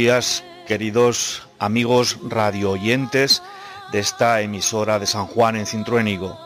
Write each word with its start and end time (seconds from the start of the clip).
Días, 0.00 0.44
queridos 0.66 1.42
amigos 1.58 2.16
radio 2.26 2.70
oyentes 2.70 3.42
de 3.92 3.98
esta 3.98 4.40
emisora 4.40 4.98
de 4.98 5.04
San 5.04 5.26
Juan 5.26 5.56
en 5.56 5.66
Cintruénigo. 5.66 6.38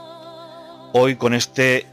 Hoy 0.93 1.15
con 1.15 1.35
este 1.35 1.87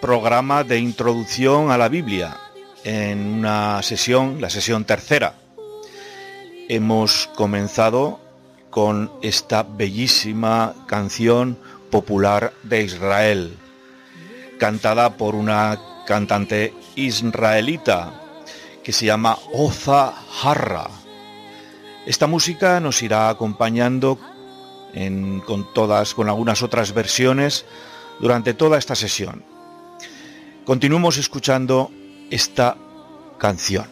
programa 0.00 0.62
de 0.62 0.78
introducción 0.78 1.72
a 1.72 1.78
la 1.78 1.88
Biblia, 1.88 2.36
en 2.84 3.40
una 3.40 3.82
sesión, 3.82 4.40
la 4.40 4.50
sesión 4.50 4.84
tercera. 4.84 5.34
Hemos 6.68 7.28
comenzado 7.34 8.20
con 8.70 9.10
esta 9.20 9.64
bellísima 9.64 10.76
canción 10.86 11.58
popular 11.90 12.52
de 12.62 12.84
Israel, 12.84 13.58
cantada 14.60 15.16
por 15.16 15.34
una 15.34 15.76
cantante 16.06 16.72
israelita 16.94 18.12
que 18.84 18.92
se 18.92 19.06
llama 19.06 19.36
Oza 19.52 20.14
Harra. 20.44 20.99
Esta 22.06 22.26
música 22.26 22.80
nos 22.80 23.02
irá 23.02 23.28
acompañando 23.28 24.18
con 25.46 25.66
con 26.14 26.28
algunas 26.28 26.62
otras 26.62 26.92
versiones 26.92 27.64
durante 28.18 28.54
toda 28.54 28.78
esta 28.78 28.94
sesión. 28.94 29.44
Continuemos 30.64 31.16
escuchando 31.16 31.90
esta 32.30 32.76
canción. 33.38 33.86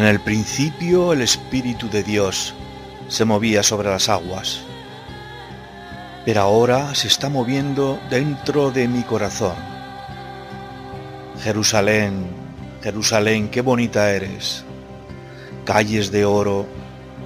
En 0.00 0.06
el 0.06 0.18
principio 0.18 1.12
el 1.12 1.20
Espíritu 1.20 1.90
de 1.90 2.02
Dios 2.02 2.54
se 3.08 3.26
movía 3.26 3.62
sobre 3.62 3.90
las 3.90 4.08
aguas, 4.08 4.62
pero 6.24 6.40
ahora 6.40 6.94
se 6.94 7.06
está 7.06 7.28
moviendo 7.28 8.00
dentro 8.08 8.70
de 8.70 8.88
mi 8.88 9.02
corazón. 9.02 9.56
Jerusalén, 11.42 12.30
Jerusalén, 12.82 13.50
qué 13.50 13.60
bonita 13.60 14.10
eres. 14.10 14.64
Calles 15.66 16.10
de 16.10 16.24
oro, 16.24 16.66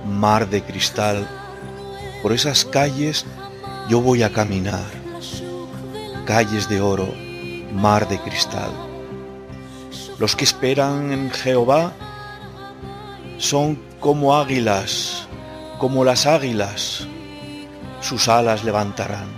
mar 0.05 0.51
de 0.51 0.61
cristal, 0.61 1.29
por 2.25 2.33
esas 2.33 2.65
calles 2.65 3.25
yo 3.89 4.01
voy 4.01 4.25
a 4.25 4.33
caminar. 4.33 4.91
Calles 6.27 6.69
de 6.69 6.81
oro, 6.81 7.15
mar 7.73 8.09
de 8.09 8.19
cristal. 8.19 8.73
Los 10.19 10.35
que 10.35 10.43
esperan 10.43 11.13
en 11.13 11.31
Jehová 11.31 11.93
son 13.39 13.79
como 14.01 14.37
águilas, 14.37 15.27
como 15.79 16.05
las 16.05 16.27
águilas, 16.27 17.07
sus 18.01 18.29
alas 18.29 18.65
levantarán. 18.65 19.29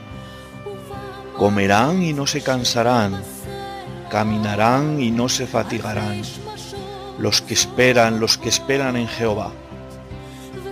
Comerán 1.37 2.03
y 2.03 2.13
no 2.13 2.27
se 2.27 2.43
cansarán, 2.43 3.23
caminarán 4.11 5.01
y 5.01 5.11
no 5.11 5.29
se 5.29 5.47
fatigarán. 5.47 6.23
Los 7.19 7.41
que 7.41 7.55
esperan, 7.55 8.21
los 8.21 8.39
que 8.39 8.49
esperan 8.49 8.97
en 8.97 9.09
Jehová, 9.09 9.53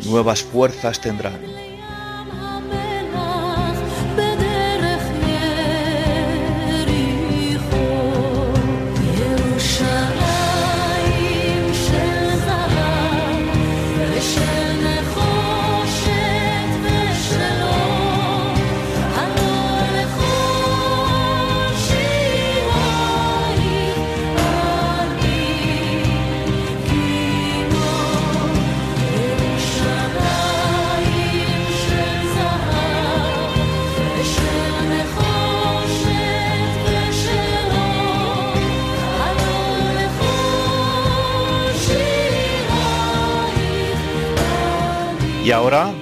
nuevas 0.07 0.43
fuerzas 0.43 1.01
tendrán. 1.01 1.54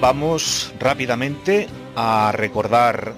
Vamos 0.03 0.73
rápidamente 0.81 1.69
a 1.95 2.33
recordar 2.33 3.13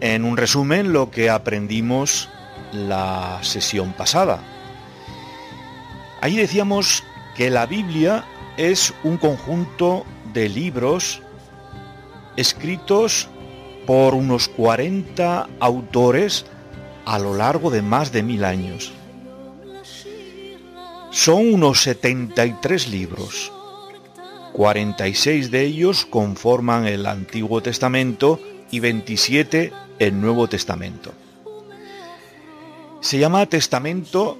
en 0.00 0.24
un 0.24 0.36
resumen 0.36 0.92
lo 0.92 1.10
que 1.10 1.28
aprendimos 1.28 2.28
la 2.72 3.40
sesión 3.42 3.92
pasada. 3.94 4.38
Ahí 6.20 6.36
decíamos 6.36 7.02
que 7.34 7.50
la 7.50 7.66
Biblia 7.66 8.24
es 8.56 8.94
un 9.02 9.16
conjunto 9.16 10.06
de 10.32 10.48
libros 10.48 11.22
escritos 12.36 13.26
por 13.84 14.14
unos 14.14 14.46
40 14.46 15.48
autores 15.58 16.46
a 17.04 17.18
lo 17.18 17.34
largo 17.34 17.68
de 17.68 17.82
más 17.82 18.12
de 18.12 18.22
mil 18.22 18.44
años. 18.44 18.92
Son 21.10 21.52
unos 21.52 21.82
73 21.82 22.86
libros 22.86 23.52
46 24.60 25.50
de 25.50 25.62
ellos 25.62 26.04
conforman 26.04 26.86
el 26.86 27.06
Antiguo 27.06 27.62
Testamento 27.62 28.38
y 28.70 28.80
27 28.80 29.72
el 29.98 30.20
Nuevo 30.20 30.48
Testamento. 30.48 31.14
Se 33.00 33.18
llama 33.18 33.46
testamento 33.46 34.36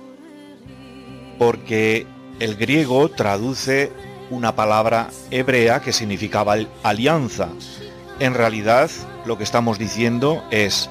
porque 1.38 2.06
el 2.38 2.56
griego 2.56 3.08
traduce 3.08 3.90
una 4.28 4.54
palabra 4.54 5.08
hebrea 5.30 5.80
que 5.80 5.94
significaba 5.94 6.56
alianza. 6.82 7.48
En 8.18 8.34
realidad 8.34 8.90
lo 9.24 9.38
que 9.38 9.44
estamos 9.44 9.78
diciendo 9.78 10.44
es 10.50 10.90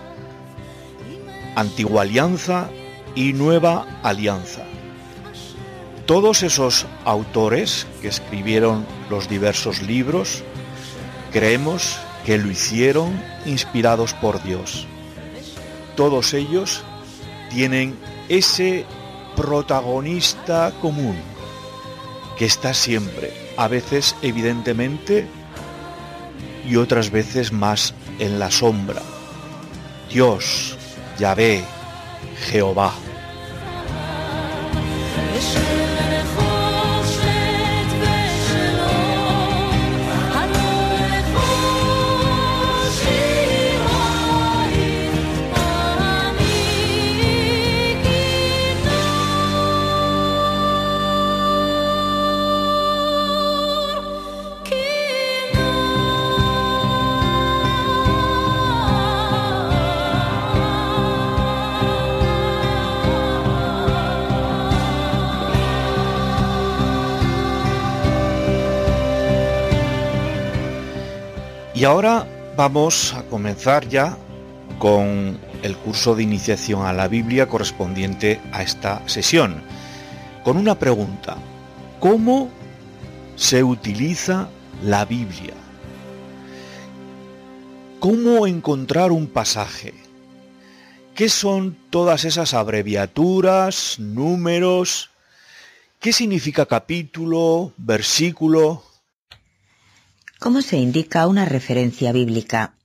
antigua 1.55 2.01
alianza 2.01 2.71
y 3.13 3.33
nueva 3.33 3.99
alianza. 4.01 4.68
Todos 6.09 6.41
esos 6.41 6.87
autores 7.05 7.85
que 8.01 8.07
escribieron 8.07 8.83
los 9.11 9.29
diversos 9.29 9.83
libros, 9.83 10.43
creemos 11.31 11.99
que 12.25 12.39
lo 12.39 12.49
hicieron 12.49 13.21
inspirados 13.45 14.15
por 14.15 14.41
Dios. 14.41 14.87
Todos 15.95 16.33
ellos 16.33 16.81
tienen 17.51 17.95
ese 18.27 18.87
protagonista 19.35 20.73
común 20.81 21.15
que 22.39 22.45
está 22.45 22.73
siempre, 22.73 23.31
a 23.55 23.67
veces 23.67 24.15
evidentemente 24.23 25.27
y 26.67 26.77
otras 26.77 27.11
veces 27.11 27.51
más 27.51 27.93
en 28.17 28.39
la 28.39 28.49
sombra. 28.49 29.03
Dios, 30.11 30.75
Yahvé, 31.19 31.63
Jehová. 32.49 32.95
Ahora 71.89 72.27
vamos 72.55 73.15
a 73.15 73.23
comenzar 73.23 73.89
ya 73.89 74.15
con 74.77 75.39
el 75.63 75.75
curso 75.75 76.13
de 76.13 76.21
iniciación 76.21 76.85
a 76.85 76.93
la 76.93 77.07
Biblia 77.07 77.47
correspondiente 77.47 78.39
a 78.51 78.61
esta 78.61 79.01
sesión, 79.07 79.63
con 80.43 80.57
una 80.57 80.77
pregunta. 80.77 81.37
cómo 81.99 82.49
se 83.35 83.63
utiliza 83.63 84.49
la 84.83 85.03
Biblia. 85.05 85.55
¿Cómo 87.99 88.45
encontrar 88.45 89.11
un 89.11 89.25
pasaje? 89.27 89.93
¿Qué 91.15 91.27
son 91.27 91.75
todas 91.89 92.23
esas 92.23 92.53
abreviaturas, 92.53 93.97
números? 93.97 95.09
¿Qué 95.99 96.13
significa 96.13 96.65
capítulo, 96.67 97.73
versículo? 97.77 98.88
¿Cómo 100.39 100.61
se 100.61 100.77
indica 100.77 101.27
una 101.27 101.43
referencia 101.43 102.13
bíblica? 102.13 102.77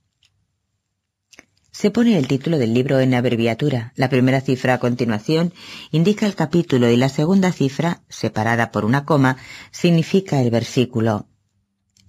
Se 1.70 1.92
pone 1.92 2.18
el 2.18 2.26
título 2.26 2.58
del 2.58 2.74
libro 2.74 2.98
en 2.98 3.14
abreviatura. 3.14 3.92
La 3.94 4.08
primera 4.08 4.40
cifra 4.40 4.74
a 4.74 4.78
continuación 4.80 5.52
indica 5.92 6.26
el 6.26 6.34
capítulo 6.34 6.90
y 6.90 6.96
la 6.96 7.08
segunda 7.08 7.52
cifra, 7.52 8.02
separada 8.08 8.72
por 8.72 8.84
una 8.84 9.04
coma, 9.04 9.36
significa 9.70 10.40
el 10.40 10.50
versículo. 10.50 11.28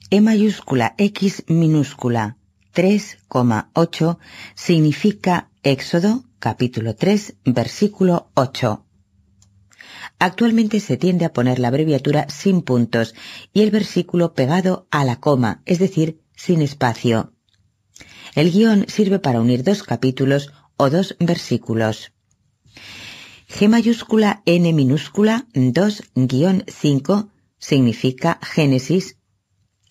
E 0.09 0.19
mayúscula 0.19 0.95
X 0.97 1.43
minúscula 1.47 2.37
3,8 2.73 4.17
significa 4.55 5.51
Éxodo 5.61 6.23
capítulo 6.39 6.95
3 6.95 7.35
versículo 7.45 8.31
8. 8.33 8.84
Actualmente 10.19 10.79
se 10.79 10.97
tiende 10.97 11.25
a 11.25 11.33
poner 11.33 11.59
la 11.59 11.69
abreviatura 11.69 12.27
sin 12.29 12.61
puntos 12.61 13.15
y 13.53 13.61
el 13.61 13.71
versículo 13.71 14.33
pegado 14.33 14.87
a 14.91 15.05
la 15.05 15.19
coma, 15.19 15.61
es 15.65 15.79
decir, 15.79 16.21
sin 16.35 16.61
espacio. 16.61 17.33
El 18.35 18.51
guion 18.51 18.85
sirve 18.87 19.17
para 19.19 19.39
unir 19.39 19.63
dos 19.63 19.83
capítulos 19.83 20.51
o 20.77 20.89
dos 20.89 21.15
versículos. 21.19 22.11
G 23.47 23.69
mayúscula 23.69 24.41
N 24.45 24.73
minúscula 24.73 25.47
2-5 25.53 27.29
significa 27.57 28.39
Génesis, 28.41 29.17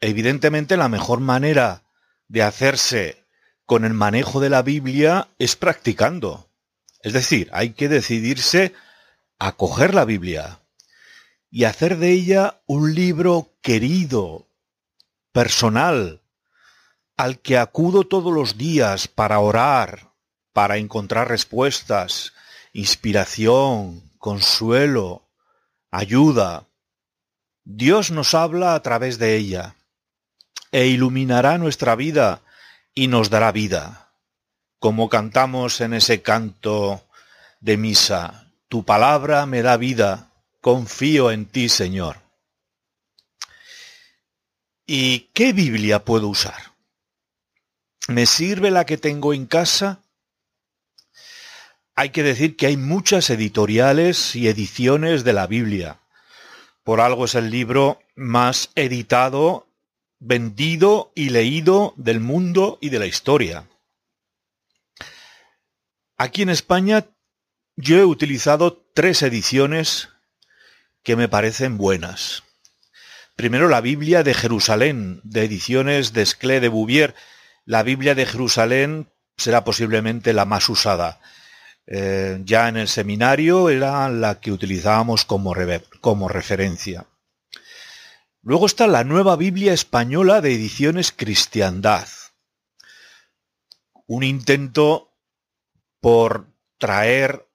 Evidentemente 0.00 0.76
la 0.76 0.88
mejor 0.88 1.20
manera 1.20 1.82
de 2.28 2.42
hacerse 2.42 3.24
con 3.66 3.84
el 3.84 3.94
manejo 3.94 4.40
de 4.40 4.50
la 4.50 4.62
Biblia 4.62 5.28
es 5.38 5.56
practicando. 5.56 6.48
Es 7.02 7.12
decir, 7.12 7.50
hay 7.52 7.70
que 7.70 7.88
decidirse 7.88 8.74
a 9.38 9.52
coger 9.52 9.94
la 9.94 10.04
Biblia 10.04 10.60
y 11.50 11.64
hacer 11.64 11.98
de 11.98 12.12
ella 12.12 12.60
un 12.66 12.94
libro 12.94 13.52
querido, 13.62 14.48
personal, 15.32 16.22
al 17.16 17.40
que 17.40 17.58
acudo 17.58 18.04
todos 18.04 18.32
los 18.32 18.58
días 18.58 19.08
para 19.08 19.40
orar, 19.40 20.12
para 20.52 20.76
encontrar 20.78 21.28
respuestas, 21.28 22.32
inspiración, 22.72 24.07
consuelo, 24.18 25.28
ayuda. 25.90 26.66
Dios 27.64 28.10
nos 28.10 28.34
habla 28.34 28.74
a 28.74 28.82
través 28.82 29.18
de 29.18 29.36
ella 29.36 29.76
e 30.72 30.86
iluminará 30.86 31.58
nuestra 31.58 31.94
vida 31.94 32.42
y 32.94 33.08
nos 33.08 33.30
dará 33.30 33.52
vida. 33.52 34.12
Como 34.78 35.08
cantamos 35.08 35.80
en 35.80 35.94
ese 35.94 36.22
canto 36.22 37.06
de 37.60 37.76
misa, 37.76 38.52
tu 38.68 38.84
palabra 38.84 39.46
me 39.46 39.62
da 39.62 39.76
vida, 39.76 40.30
confío 40.60 41.30
en 41.30 41.46
ti, 41.46 41.68
Señor. 41.68 42.20
¿Y 44.86 45.30
qué 45.34 45.52
Biblia 45.52 46.04
puedo 46.04 46.28
usar? 46.28 46.74
¿Me 48.08 48.24
sirve 48.24 48.70
la 48.70 48.86
que 48.86 48.96
tengo 48.96 49.34
en 49.34 49.46
casa? 49.46 50.00
Hay 51.98 52.10
que 52.10 52.22
decir 52.22 52.56
que 52.56 52.66
hay 52.66 52.76
muchas 52.76 53.28
editoriales 53.28 54.36
y 54.36 54.46
ediciones 54.46 55.24
de 55.24 55.32
la 55.32 55.48
Biblia. 55.48 55.98
Por 56.84 57.00
algo 57.00 57.24
es 57.24 57.34
el 57.34 57.50
libro 57.50 57.98
más 58.14 58.70
editado, 58.76 59.66
vendido 60.20 61.10
y 61.16 61.30
leído 61.30 61.94
del 61.96 62.20
mundo 62.20 62.78
y 62.80 62.90
de 62.90 63.00
la 63.00 63.06
historia. 63.06 63.66
Aquí 66.16 66.42
en 66.42 66.50
España 66.50 67.04
yo 67.74 67.98
he 67.98 68.04
utilizado 68.04 68.80
tres 68.94 69.22
ediciones 69.22 70.08
que 71.02 71.16
me 71.16 71.28
parecen 71.28 71.78
buenas. 71.78 72.44
Primero 73.34 73.66
la 73.66 73.80
Biblia 73.80 74.22
de 74.22 74.34
Jerusalén, 74.34 75.20
de 75.24 75.42
ediciones 75.42 76.12
de 76.12 76.22
Esclé 76.22 76.60
de 76.60 76.68
Bouvier. 76.68 77.16
La 77.64 77.82
Biblia 77.82 78.14
de 78.14 78.24
Jerusalén 78.24 79.10
será 79.36 79.64
posiblemente 79.64 80.32
la 80.32 80.44
más 80.44 80.68
usada. 80.68 81.20
Eh, 81.90 82.42
ya 82.44 82.68
en 82.68 82.76
el 82.76 82.86
seminario 82.86 83.70
era 83.70 84.10
la 84.10 84.40
que 84.40 84.52
utilizábamos 84.52 85.24
como, 85.24 85.54
como 86.02 86.28
referencia. 86.28 87.06
Luego 88.42 88.66
está 88.66 88.86
la 88.86 89.04
nueva 89.04 89.36
Biblia 89.36 89.72
española 89.72 90.42
de 90.42 90.52
ediciones 90.52 91.12
Cristiandad. 91.12 92.06
Un 94.06 94.22
intento 94.22 95.14
por 96.00 96.46
traer 96.76 97.48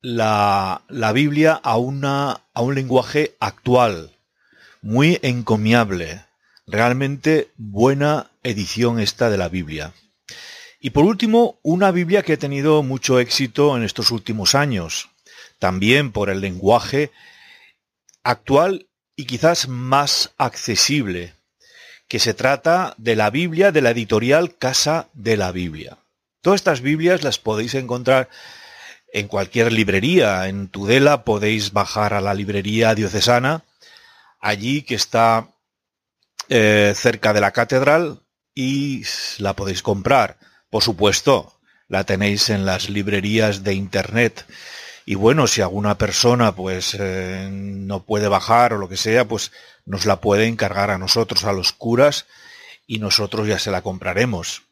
la, 0.00 0.84
Biblia 1.12 1.54
a, 1.54 1.76
una, 1.76 2.44
a 2.54 2.62
un 2.62 2.76
lenguaje 2.76 3.36
actual, 3.40 4.16
muy 4.80 5.18
encomiable. 5.22 6.24
Realmente 6.68 7.50
buena 7.56 8.30
edición 8.44 9.00
esta 9.00 9.28
de 9.28 9.38
la 9.38 9.48
Biblia. 9.48 9.92
Y 10.80 10.90
por 10.90 11.04
último, 11.04 11.58
una 11.62 11.90
Biblia 11.90 12.22
que 12.22 12.32
ha 12.32 12.38
tenido 12.38 12.82
mucho 12.82 13.20
éxito 13.20 13.76
en 13.76 13.82
estos 13.82 14.10
últimos 14.10 14.54
años, 14.54 15.10
también 15.58 16.10
por 16.10 16.30
el 16.30 16.40
lenguaje 16.40 17.10
actual 18.24 18.88
y 19.14 19.26
quizás 19.26 19.68
más 19.68 20.32
accesible, 20.38 21.34
que 22.08 22.18
se 22.18 22.32
trata 22.32 22.94
de 22.96 23.14
la 23.14 23.28
Biblia 23.28 23.72
de 23.72 23.82
la 23.82 23.90
editorial 23.90 24.56
Casa 24.56 25.08
de 25.12 25.36
la 25.36 25.52
Biblia. 25.52 25.98
Todas 26.40 26.60
estas 26.60 26.80
Biblias 26.80 27.22
las 27.22 27.38
podéis 27.38 27.74
encontrar 27.74 28.30
en 29.12 29.28
cualquier 29.28 29.72
librería. 29.72 30.48
En 30.48 30.68
Tudela 30.68 31.24
podéis 31.24 31.72
bajar 31.72 32.14
a 32.14 32.22
la 32.22 32.32
librería 32.32 32.94
diocesana, 32.94 33.64
allí 34.40 34.82
que 34.82 34.94
está 34.94 35.48
eh, 36.48 36.94
cerca 36.96 37.34
de 37.34 37.42
la 37.42 37.50
catedral, 37.52 38.22
y 38.54 39.04
la 39.38 39.54
podéis 39.54 39.82
comprar. 39.82 40.39
Por 40.70 40.82
supuesto, 40.82 41.60
la 41.88 42.04
tenéis 42.04 42.48
en 42.48 42.64
las 42.64 42.88
librerías 42.88 43.64
de 43.64 43.74
Internet. 43.74 44.46
Y 45.04 45.16
bueno, 45.16 45.48
si 45.48 45.60
alguna 45.60 45.98
persona 45.98 46.54
pues 46.54 46.96
eh, 46.98 47.48
no 47.50 48.04
puede 48.04 48.28
bajar 48.28 48.72
o 48.72 48.78
lo 48.78 48.88
que 48.88 48.96
sea, 48.96 49.26
pues 49.26 49.50
nos 49.84 50.06
la 50.06 50.20
puede 50.20 50.46
encargar 50.46 50.90
a 50.90 50.98
nosotros, 50.98 51.44
a 51.44 51.52
los 51.52 51.72
curas, 51.72 52.26
y 52.86 53.00
nosotros 53.00 53.48
ya 53.48 53.58
se 53.58 53.72
la 53.72 53.82
compraremos. 53.82 54.62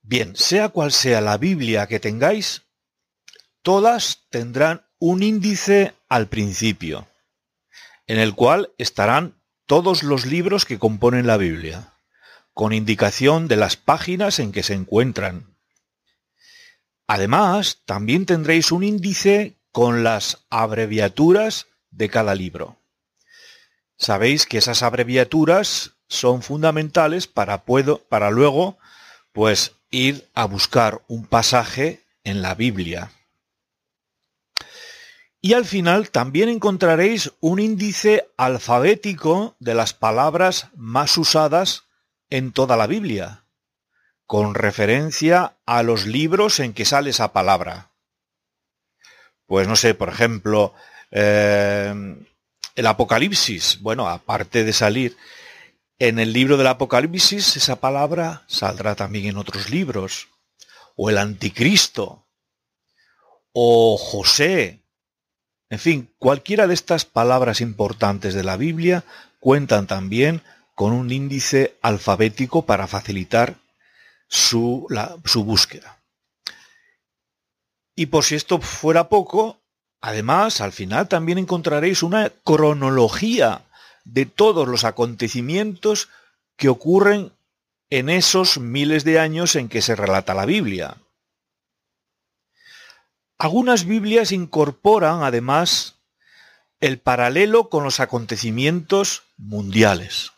Bien, 0.00 0.34
sea 0.36 0.70
cual 0.70 0.92
sea 0.92 1.20
la 1.20 1.36
Biblia 1.36 1.86
que 1.86 2.00
tengáis, 2.00 2.62
todas 3.60 4.22
tendrán 4.30 4.86
un 4.98 5.22
índice 5.22 5.94
al 6.08 6.28
principio, 6.28 7.06
en 8.06 8.18
el 8.18 8.34
cual 8.34 8.70
estarán 8.78 9.34
todos 9.66 10.02
los 10.02 10.24
libros 10.24 10.64
que 10.64 10.78
componen 10.78 11.26
la 11.26 11.36
Biblia, 11.36 11.95
con 12.56 12.72
indicación 12.72 13.48
de 13.48 13.56
las 13.56 13.76
páginas 13.76 14.38
en 14.38 14.50
que 14.50 14.62
se 14.62 14.72
encuentran. 14.72 15.58
Además, 17.06 17.82
también 17.84 18.24
tendréis 18.24 18.72
un 18.72 18.82
índice 18.82 19.58
con 19.72 20.02
las 20.02 20.46
abreviaturas 20.48 21.66
de 21.90 22.08
cada 22.08 22.34
libro. 22.34 22.78
Sabéis 23.98 24.46
que 24.46 24.56
esas 24.56 24.82
abreviaturas 24.82 25.96
son 26.08 26.40
fundamentales 26.40 27.26
para, 27.26 27.66
puedo, 27.66 27.98
para 27.98 28.30
luego 28.30 28.78
pues 29.32 29.72
ir 29.90 30.26
a 30.32 30.46
buscar 30.46 31.02
un 31.08 31.26
pasaje 31.26 32.06
en 32.24 32.40
la 32.40 32.54
Biblia. 32.54 33.12
Y 35.42 35.52
al 35.52 35.66
final 35.66 36.08
también 36.08 36.48
encontraréis 36.48 37.32
un 37.40 37.60
índice 37.60 38.30
alfabético 38.38 39.56
de 39.58 39.74
las 39.74 39.92
palabras 39.92 40.68
más 40.74 41.18
usadas 41.18 41.85
en 42.30 42.52
toda 42.52 42.76
la 42.76 42.86
Biblia, 42.86 43.44
con 44.26 44.54
referencia 44.54 45.56
a 45.66 45.82
los 45.82 46.06
libros 46.06 46.60
en 46.60 46.72
que 46.72 46.84
sale 46.84 47.10
esa 47.10 47.32
palabra. 47.32 47.90
Pues 49.46 49.68
no 49.68 49.76
sé, 49.76 49.94
por 49.94 50.08
ejemplo, 50.08 50.74
eh, 51.10 51.94
el 52.74 52.86
Apocalipsis. 52.86 53.80
Bueno, 53.80 54.08
aparte 54.08 54.64
de 54.64 54.72
salir 54.72 55.16
en 55.98 56.18
el 56.18 56.32
libro 56.32 56.56
del 56.56 56.66
Apocalipsis, 56.66 57.56
esa 57.56 57.76
palabra 57.76 58.42
saldrá 58.48 58.94
también 58.94 59.26
en 59.26 59.36
otros 59.36 59.70
libros. 59.70 60.28
O 60.96 61.10
el 61.10 61.18
Anticristo. 61.18 62.26
O 63.52 63.96
José. 63.96 64.82
En 65.70 65.78
fin, 65.78 66.12
cualquiera 66.18 66.66
de 66.66 66.74
estas 66.74 67.04
palabras 67.04 67.60
importantes 67.60 68.34
de 68.34 68.44
la 68.44 68.56
Biblia 68.56 69.04
cuentan 69.40 69.86
también 69.86 70.42
con 70.76 70.92
un 70.92 71.10
índice 71.10 71.78
alfabético 71.80 72.66
para 72.66 72.86
facilitar 72.86 73.56
su, 74.28 74.86
su 75.24 75.42
búsqueda. 75.42 75.98
Y 77.96 78.06
por 78.06 78.24
si 78.24 78.34
esto 78.34 78.60
fuera 78.60 79.08
poco, 79.08 79.58
además, 80.02 80.60
al 80.60 80.72
final 80.72 81.08
también 81.08 81.38
encontraréis 81.38 82.02
una 82.02 82.28
cronología 82.44 83.62
de 84.04 84.26
todos 84.26 84.68
los 84.68 84.84
acontecimientos 84.84 86.10
que 86.56 86.68
ocurren 86.68 87.32
en 87.88 88.10
esos 88.10 88.58
miles 88.58 89.02
de 89.04 89.18
años 89.18 89.56
en 89.56 89.70
que 89.70 89.80
se 89.80 89.96
relata 89.96 90.34
la 90.34 90.44
Biblia. 90.44 90.98
Algunas 93.38 93.86
Biblias 93.86 94.30
incorporan 94.30 95.22
además 95.22 95.94
el 96.80 96.98
paralelo 96.98 97.70
con 97.70 97.82
los 97.82 97.98
acontecimientos 97.98 99.22
mundiales. 99.38 100.35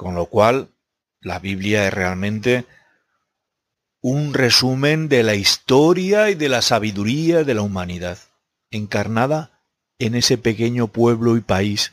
Con 0.00 0.14
lo 0.14 0.24
cual, 0.24 0.70
la 1.20 1.40
Biblia 1.40 1.86
es 1.86 1.92
realmente 1.92 2.64
un 4.00 4.32
resumen 4.32 5.10
de 5.10 5.22
la 5.22 5.34
historia 5.34 6.30
y 6.30 6.34
de 6.34 6.48
la 6.48 6.62
sabiduría 6.62 7.44
de 7.44 7.52
la 7.52 7.60
humanidad, 7.60 8.16
encarnada 8.70 9.60
en 9.98 10.14
ese 10.14 10.38
pequeño 10.38 10.86
pueblo 10.86 11.36
y 11.36 11.42
país 11.42 11.92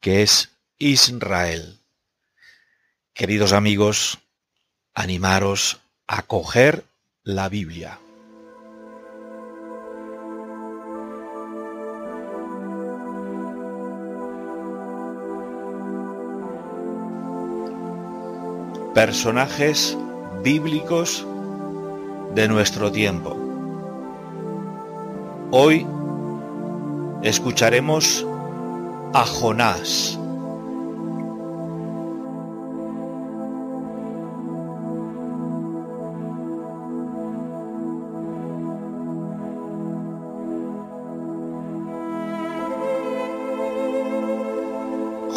que 0.00 0.20
es 0.20 0.50
Israel. 0.76 1.78
Queridos 3.14 3.54
amigos, 3.54 4.18
animaros 4.92 5.80
a 6.06 6.20
coger 6.20 6.84
la 7.22 7.48
Biblia. 7.48 7.98
Personajes 18.94 19.96
bíblicos 20.42 21.26
de 22.34 22.48
nuestro 22.48 22.90
tiempo. 22.90 23.36
Hoy 25.52 25.86
escucharemos 27.22 28.26
a 29.12 29.24
Jonás. 29.24 30.16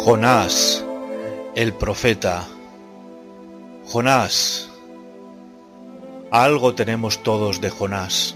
Jonás, 0.04 0.84
el 1.54 1.72
profeta. 1.72 2.53
Jonás. 3.86 4.70
Algo 6.30 6.74
tenemos 6.74 7.22
todos 7.22 7.60
de 7.60 7.68
Jonás. 7.68 8.34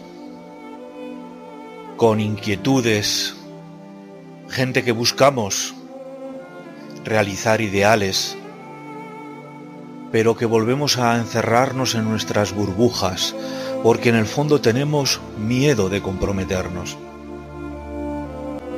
Con 1.96 2.20
inquietudes, 2.20 3.34
gente 4.50 4.84
que 4.84 4.92
buscamos 4.92 5.74
realizar 7.02 7.62
ideales, 7.62 8.36
pero 10.12 10.36
que 10.36 10.44
volvemos 10.44 10.98
a 10.98 11.16
encerrarnos 11.16 11.94
en 11.94 12.04
nuestras 12.04 12.52
burbujas, 12.52 13.34
porque 13.82 14.10
en 14.10 14.16
el 14.16 14.26
fondo 14.26 14.60
tenemos 14.60 15.20
miedo 15.38 15.88
de 15.88 16.02
comprometernos. 16.02 16.98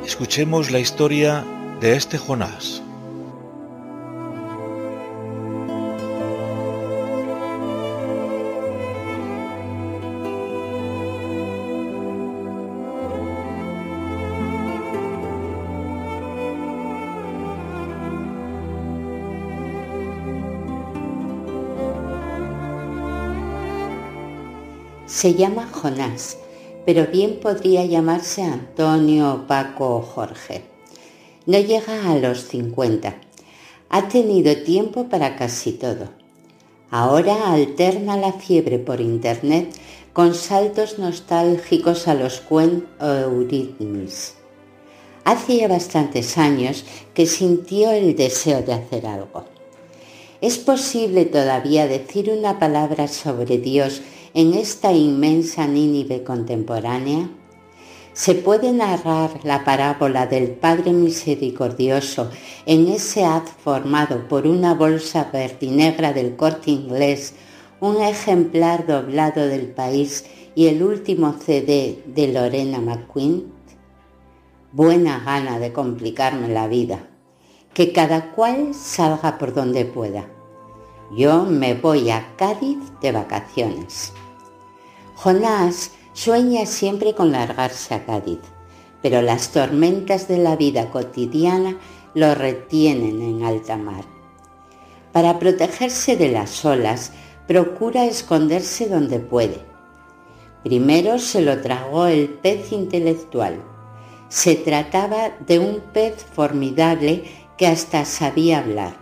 Escuchemos 0.05 0.71
la 0.71 0.79
historia 0.79 1.45
de 1.81 1.95
este 1.97 2.17
Jonás. 2.17 2.81
Se 25.21 25.35
llama 25.35 25.69
Jonás, 25.71 26.39
pero 26.83 27.05
bien 27.05 27.39
podría 27.39 27.85
llamarse 27.85 28.41
Antonio, 28.41 29.45
Paco 29.47 29.97
o 29.97 30.01
Jorge. 30.01 30.63
No 31.45 31.59
llega 31.59 32.09
a 32.09 32.15
los 32.15 32.47
50. 32.47 33.17
Ha 33.89 34.07
tenido 34.07 34.57
tiempo 34.63 35.09
para 35.09 35.35
casi 35.35 35.73
todo. 35.73 36.09
Ahora 36.89 37.53
alterna 37.53 38.17
la 38.17 38.33
fiebre 38.33 38.79
por 38.79 38.99
internet 38.99 39.71
con 40.11 40.33
saltos 40.33 40.97
nostálgicos 40.97 42.07
a 42.07 42.15
los 42.15 42.41
Quen 42.41 42.87
Eurythmics. 42.99 44.33
Hace 45.23 45.57
ya 45.57 45.67
bastantes 45.67 46.39
años 46.39 46.83
que 47.13 47.27
sintió 47.27 47.91
el 47.91 48.15
deseo 48.15 48.63
de 48.63 48.73
hacer 48.73 49.05
algo. 49.05 49.45
¿Es 50.41 50.57
posible 50.57 51.25
todavía 51.25 51.85
decir 51.85 52.31
una 52.31 52.57
palabra 52.57 53.07
sobre 53.07 53.59
Dios 53.59 54.01
en 54.33 54.53
esta 54.53 54.91
inmensa 54.91 55.67
Nínive 55.67 56.23
contemporánea? 56.23 57.29
Se 58.13 58.35
puede 58.35 58.73
narrar 58.73 59.39
la 59.43 59.63
parábola 59.63 60.27
del 60.27 60.49
Padre 60.49 60.91
Misericordioso 60.91 62.29
en 62.65 62.89
ese 62.89 63.23
haz 63.23 63.49
formado 63.63 64.27
por 64.27 64.45
una 64.45 64.73
bolsa 64.73 65.29
verdinegra 65.31 66.11
del 66.11 66.35
corte 66.35 66.71
inglés, 66.71 67.33
un 67.79 68.01
ejemplar 68.01 68.85
doblado 68.85 69.47
del 69.47 69.67
país 69.67 70.25
y 70.55 70.67
el 70.67 70.83
último 70.83 71.33
CD 71.33 72.03
de 72.05 72.27
Lorena 72.27 72.79
McQueen? 72.79 73.45
Buena 74.73 75.19
gana 75.19 75.59
de 75.59 75.71
complicarme 75.71 76.49
la 76.49 76.67
vida. 76.67 77.07
Que 77.73 77.93
cada 77.93 78.31
cual 78.31 78.73
salga 78.73 79.37
por 79.37 79.53
donde 79.53 79.85
pueda. 79.85 80.27
Yo 81.15 81.43
me 81.43 81.73
voy 81.73 82.09
a 82.09 82.35
Cádiz 82.35 82.77
de 83.01 83.13
vacaciones. 83.13 84.13
Jonás 85.23 85.91
sueña 86.13 86.65
siempre 86.65 87.13
con 87.13 87.31
largarse 87.31 87.93
a 87.93 88.03
Cádiz, 88.07 88.39
pero 89.03 89.21
las 89.21 89.51
tormentas 89.51 90.27
de 90.27 90.39
la 90.39 90.55
vida 90.55 90.89
cotidiana 90.89 91.77
lo 92.15 92.33
retienen 92.33 93.21
en 93.21 93.43
alta 93.43 93.77
mar. 93.77 94.03
Para 95.11 95.37
protegerse 95.37 96.17
de 96.17 96.31
las 96.31 96.65
olas, 96.65 97.11
procura 97.47 98.05
esconderse 98.05 98.89
donde 98.89 99.19
puede. 99.19 99.59
Primero 100.63 101.19
se 101.19 101.41
lo 101.41 101.61
tragó 101.61 102.07
el 102.07 102.27
pez 102.27 102.71
intelectual. 102.71 103.61
Se 104.27 104.55
trataba 104.55 105.37
de 105.45 105.59
un 105.59 105.81
pez 105.93 106.25
formidable 106.33 107.25
que 107.59 107.67
hasta 107.67 108.05
sabía 108.05 108.57
hablar. 108.57 108.95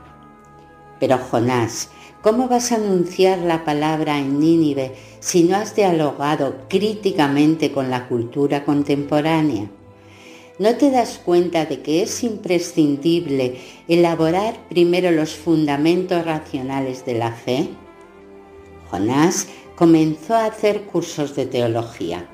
Pero 0.99 1.17
Jonás, 1.17 1.91
¿Cómo 2.21 2.49
vas 2.49 2.73
a 2.73 2.75
anunciar 2.75 3.37
la 3.37 3.63
palabra 3.63 4.19
en 4.19 4.41
Nínive 4.41 4.93
si 5.19 5.43
no 5.43 5.57
has 5.57 5.75
dialogado 5.75 6.55
críticamente 6.67 7.71
con 7.71 7.89
la 7.89 8.07
cultura 8.07 8.65
contemporánea? 8.65 9.69
¿No 10.59 10.75
te 10.75 10.91
das 10.91 11.21
cuenta 11.23 11.65
de 11.65 11.81
que 11.81 12.01
es 12.01 12.21
imprescindible 12.23 13.59
elaborar 13.87 14.67
primero 14.67 15.09
los 15.11 15.31
fundamentos 15.35 16.25
racionales 16.25 17.05
de 17.05 17.13
la 17.13 17.31
fe? 17.31 17.69
Jonás 18.91 19.47
comenzó 19.75 20.35
a 20.35 20.45
hacer 20.45 20.81
cursos 20.81 21.35
de 21.35 21.45
teología, 21.45 22.27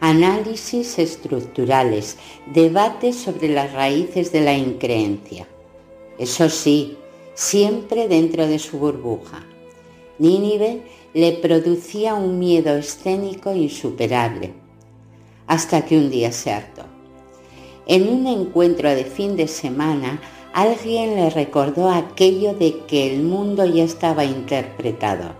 análisis 0.00 0.98
estructurales, 0.98 2.18
debates 2.52 3.16
sobre 3.16 3.48
las 3.48 3.72
raíces 3.72 4.32
de 4.32 4.42
la 4.42 4.54
increencia. 4.54 5.48
Eso 6.18 6.50
sí, 6.50 6.98
siempre 7.32 8.08
dentro 8.08 8.46
de 8.46 8.58
su 8.58 8.78
burbuja. 8.78 9.46
Nínive 10.18 10.82
le 11.14 11.32
producía 11.32 12.14
un 12.14 12.38
miedo 12.38 12.76
escénico 12.76 13.52
insuperable, 13.54 14.54
hasta 15.46 15.84
que 15.84 15.98
un 15.98 16.10
día 16.10 16.32
se 16.32 16.52
hartó. 16.52 16.84
En 17.86 18.08
un 18.08 18.26
encuentro 18.26 18.88
de 18.90 19.04
fin 19.04 19.36
de 19.36 19.48
semana, 19.48 20.20
alguien 20.54 21.16
le 21.16 21.30
recordó 21.30 21.90
aquello 21.90 22.54
de 22.54 22.78
que 22.86 23.12
el 23.12 23.22
mundo 23.22 23.64
ya 23.66 23.84
estaba 23.84 24.24
interpretado, 24.24 25.34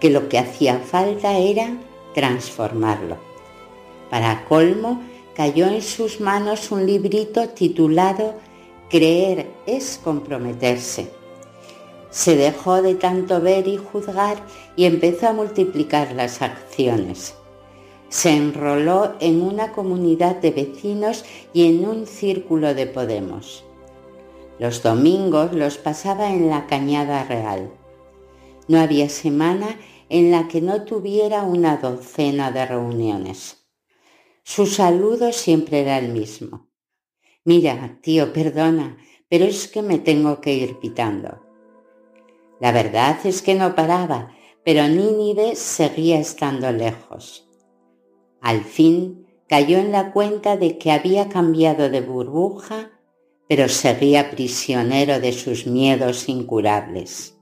que 0.00 0.10
lo 0.10 0.28
que 0.28 0.38
hacía 0.38 0.78
falta 0.78 1.38
era 1.38 1.78
transformarlo. 2.14 3.16
Para 4.10 4.44
colmo, 4.44 5.00
cayó 5.34 5.66
en 5.68 5.80
sus 5.80 6.20
manos 6.20 6.70
un 6.70 6.86
librito 6.86 7.48
titulado 7.48 8.34
Creer 8.90 9.50
es 9.64 9.98
comprometerse. 10.02 11.21
Se 12.12 12.36
dejó 12.36 12.80
de 12.80 12.94
tanto 12.94 13.40
ver 13.40 13.66
y 13.66 13.76
juzgar 13.76 14.36
y 14.76 14.84
empezó 14.84 15.26
a 15.26 15.32
multiplicar 15.32 16.12
las 16.12 16.40
acciones 16.40 17.34
se 18.12 18.28
enroló 18.28 19.14
en 19.20 19.40
una 19.40 19.72
comunidad 19.72 20.36
de 20.36 20.50
vecinos 20.50 21.24
y 21.54 21.64
en 21.64 21.88
un 21.88 22.06
círculo 22.06 22.74
de 22.74 22.86
Podemos. 22.86 23.64
Los 24.58 24.82
domingos 24.82 25.54
los 25.54 25.78
pasaba 25.78 26.30
en 26.30 26.50
la 26.50 26.66
Cañada 26.66 27.24
Real. 27.24 27.72
No 28.68 28.78
había 28.78 29.08
semana 29.08 29.80
en 30.10 30.30
la 30.30 30.46
que 30.46 30.60
no 30.60 30.84
tuviera 30.84 31.42
una 31.44 31.78
docena 31.78 32.52
de 32.52 32.66
reuniones. 32.66 33.64
Su 34.44 34.66
saludo 34.66 35.32
siempre 35.32 35.80
era 35.80 35.96
el 35.96 36.12
mismo. 36.12 36.68
Mira, 37.46 37.98
tío, 38.02 38.34
perdona, 38.34 38.98
pero 39.30 39.46
es 39.46 39.68
que 39.68 39.80
me 39.80 39.98
tengo 39.98 40.42
que 40.42 40.52
ir 40.52 40.78
pitando. 40.78 41.41
La 42.62 42.70
verdad 42.70 43.18
es 43.24 43.42
que 43.42 43.56
no 43.56 43.74
paraba, 43.74 44.30
pero 44.64 44.86
Nínive 44.86 45.56
seguía 45.56 46.20
estando 46.20 46.70
lejos. 46.70 47.44
Al 48.40 48.62
fin 48.62 49.26
cayó 49.48 49.78
en 49.78 49.90
la 49.90 50.12
cuenta 50.12 50.56
de 50.56 50.78
que 50.78 50.92
había 50.92 51.28
cambiado 51.28 51.90
de 51.90 52.00
burbuja, 52.02 52.92
pero 53.48 53.68
seguía 53.68 54.30
prisionero 54.30 55.18
de 55.18 55.32
sus 55.32 55.66
miedos 55.66 56.28
incurables. 56.28 57.36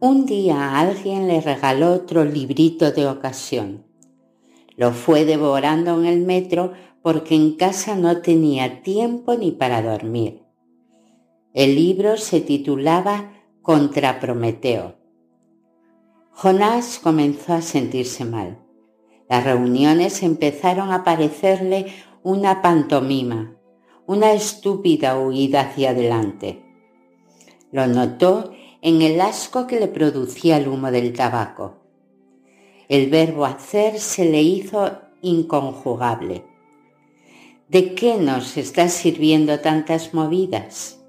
Un 0.00 0.26
día 0.26 0.78
alguien 0.78 1.26
le 1.26 1.40
regaló 1.40 1.94
otro 1.94 2.26
librito 2.26 2.92
de 2.92 3.06
ocasión. 3.06 3.86
Lo 4.76 4.92
fue 4.92 5.24
devorando 5.24 5.98
en 5.98 6.04
el 6.04 6.20
metro 6.20 6.74
porque 7.00 7.34
en 7.34 7.56
casa 7.56 7.96
no 7.96 8.20
tenía 8.20 8.82
tiempo 8.82 9.34
ni 9.34 9.50
para 9.50 9.80
dormir. 9.80 10.42
El 11.54 11.74
libro 11.74 12.18
se 12.18 12.42
titulaba 12.42 13.32
Contra 13.66 14.20
Prometeo. 14.20 14.94
Jonás 16.30 17.00
comenzó 17.02 17.52
a 17.52 17.62
sentirse 17.62 18.24
mal. 18.24 18.60
Las 19.28 19.42
reuniones 19.42 20.22
empezaron 20.22 20.92
a 20.92 21.02
parecerle 21.02 21.86
una 22.22 22.62
pantomima, 22.62 23.56
una 24.06 24.30
estúpida 24.34 25.18
huida 25.18 25.62
hacia 25.62 25.90
adelante. 25.90 26.62
Lo 27.72 27.88
notó 27.88 28.52
en 28.82 29.02
el 29.02 29.20
asco 29.20 29.66
que 29.66 29.80
le 29.80 29.88
producía 29.88 30.58
el 30.58 30.68
humo 30.68 30.92
del 30.92 31.12
tabaco. 31.12 31.78
El 32.88 33.10
verbo 33.10 33.46
hacer 33.46 33.98
se 33.98 34.26
le 34.26 34.42
hizo 34.42 34.92
inconjugable. 35.22 36.44
¿De 37.68 37.96
qué 37.96 38.16
nos 38.16 38.58
está 38.58 38.88
sirviendo 38.88 39.58
tantas 39.58 40.14
movidas? 40.14 41.00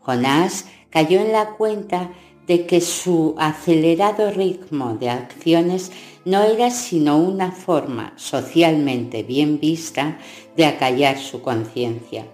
Jonás 0.00 0.64
cayó 0.96 1.20
en 1.20 1.30
la 1.30 1.50
cuenta 1.50 2.08
de 2.46 2.64
que 2.64 2.80
su 2.80 3.34
acelerado 3.36 4.30
ritmo 4.30 4.96
de 4.98 5.10
acciones 5.10 5.92
no 6.24 6.42
era 6.42 6.70
sino 6.70 7.18
una 7.18 7.52
forma 7.52 8.14
socialmente 8.16 9.22
bien 9.22 9.60
vista 9.60 10.16
de 10.56 10.64
acallar 10.64 11.18
su 11.18 11.42
conciencia, 11.42 12.24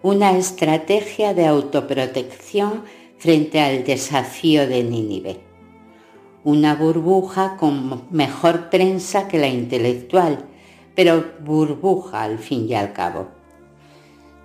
una 0.00 0.38
estrategia 0.38 1.34
de 1.34 1.46
autoprotección 1.46 2.84
frente 3.18 3.58
al 3.58 3.82
desafío 3.82 4.68
de 4.68 4.84
Nínive, 4.84 5.40
una 6.44 6.76
burbuja 6.76 7.56
con 7.56 8.04
mejor 8.12 8.70
prensa 8.70 9.26
que 9.26 9.38
la 9.38 9.48
intelectual, 9.48 10.44
pero 10.94 11.32
burbuja 11.40 12.22
al 12.22 12.38
fin 12.38 12.68
y 12.68 12.74
al 12.74 12.92
cabo. 12.92 13.26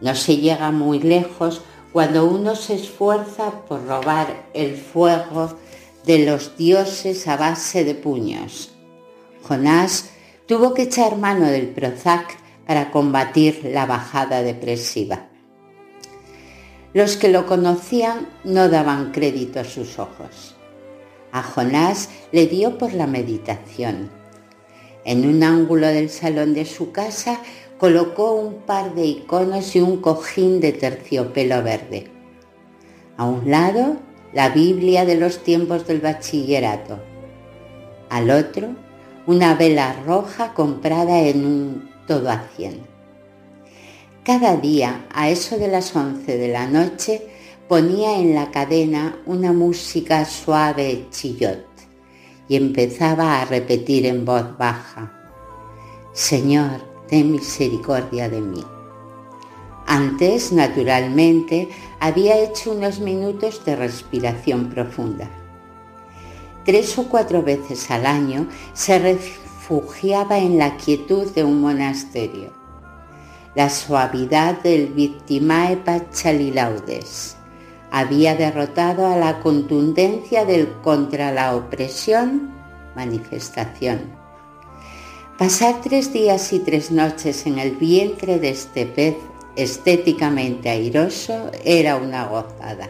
No 0.02 0.16
se 0.16 0.38
llega 0.38 0.72
muy 0.72 1.00
lejos 1.00 1.62
cuando 1.94 2.26
uno 2.26 2.56
se 2.56 2.76
esfuerza 2.76 3.52
por 3.68 3.86
robar 3.86 4.46
el 4.54 4.76
fuego 4.76 5.58
de 6.06 6.26
los 6.26 6.58
dioses 6.58 7.28
a 7.28 7.38
base 7.38 7.84
de 7.84 7.96
puños. 7.96 8.72
Jonás 9.44 10.10
tuvo 10.46 10.74
que 10.74 10.84
echar 10.84 11.18
mano 11.18 11.48
del 11.48 11.68
Prozac 11.68 12.38
para 12.66 12.92
combatir 12.92 13.62
la 13.64 13.86
bajada 13.86 14.42
depresiva. 14.42 15.28
Los 16.94 17.16
que 17.16 17.30
lo 17.30 17.46
conocían 17.46 18.30
no 18.44 18.70
daban 18.70 19.12
crédito 19.12 19.60
a 19.60 19.64
sus 19.64 20.00
ojos. 20.00 20.56
A 21.32 21.44
Jonás 21.44 22.10
le 22.32 22.48
dio 22.48 22.78
por 22.78 22.94
la 22.94 23.08
meditación. 23.08 24.10
En 25.04 25.28
un 25.28 25.44
ángulo 25.44 25.88
del 25.88 26.10
salón 26.10 26.54
de 26.54 26.66
su 26.66 26.92
casa 26.92 27.40
colocó 27.78 28.34
un 28.34 28.56
par 28.62 28.96
de 28.96 29.06
iconos 29.06 29.76
y 29.76 29.82
un 29.82 30.02
cojín 30.02 30.60
de 30.60 30.74
terciopelo 30.74 31.62
verde. 31.64 32.08
A 33.18 33.26
un 33.26 33.50
lado, 33.50 33.98
la 34.34 34.50
Biblia 34.50 35.06
de 35.06 35.16
los 35.16 35.44
tiempos 35.44 35.88
del 35.88 36.02
bachillerato. 36.02 37.00
Al 38.10 38.30
otro, 38.30 38.70
una 39.26 39.56
vela 39.56 39.96
roja 40.06 40.54
comprada 40.54 41.20
en 41.20 41.46
un 41.46 41.90
todo 42.08 42.30
a 42.30 42.48
cien. 42.56 42.82
Cada 44.24 44.58
día, 44.58 45.06
a 45.14 45.30
eso 45.30 45.58
de 45.58 45.68
las 45.68 45.96
once 45.96 46.38
de 46.38 46.48
la 46.50 46.68
noche, 46.68 47.28
ponía 47.68 48.18
en 48.18 48.34
la 48.34 48.52
cadena 48.52 49.20
una 49.26 49.54
música 49.54 50.26
suave 50.26 51.08
chillot 51.12 51.66
y 52.48 52.56
empezaba 52.56 53.42
a 53.42 53.46
repetir 53.46 54.06
en 54.06 54.26
voz 54.26 54.58
baja, 54.58 55.14
Señor, 56.14 56.87
ten 57.08 57.32
misericordia 57.32 58.30
de 58.30 58.42
mí. 58.42 58.64
Antes, 59.86 60.52
naturalmente, 60.52 61.70
había 62.00 62.38
hecho 62.38 62.72
unos 62.72 63.00
minutos 63.00 63.64
de 63.66 63.76
respiración 63.76 64.70
profunda. 64.70 65.30
Tres 66.66 66.98
o 66.98 67.08
cuatro 67.08 67.42
veces 67.42 67.90
al 67.90 68.06
año 68.06 68.48
se 68.74 69.00
refugiaba 69.00 70.40
en 70.40 70.58
la 70.58 70.76
quietud 70.76 71.32
de 71.34 71.46
un 71.46 71.62
monasterio. 71.62 72.52
La 73.56 73.70
suavidad 73.70 74.62
del 74.62 74.88
Victimae 74.88 75.78
Pachalilaudes 75.78 77.38
había 77.90 78.36
derrotado 78.36 79.08
a 79.08 79.16
la 79.16 79.40
contundencia 79.40 80.44
del 80.44 80.74
contra 80.82 81.32
la 81.32 81.56
opresión 81.56 82.52
manifestación 82.94 84.17
Pasar 85.38 85.82
tres 85.84 86.12
días 86.14 86.52
y 86.52 86.58
tres 86.58 86.90
noches 86.90 87.46
en 87.46 87.60
el 87.60 87.76
vientre 87.76 88.40
de 88.40 88.50
este 88.50 88.88
pez 88.88 89.16
estéticamente 89.56 90.68
airoso 90.68 91.52
era 91.64 91.96
una 91.98 92.26
gozada. 92.26 92.90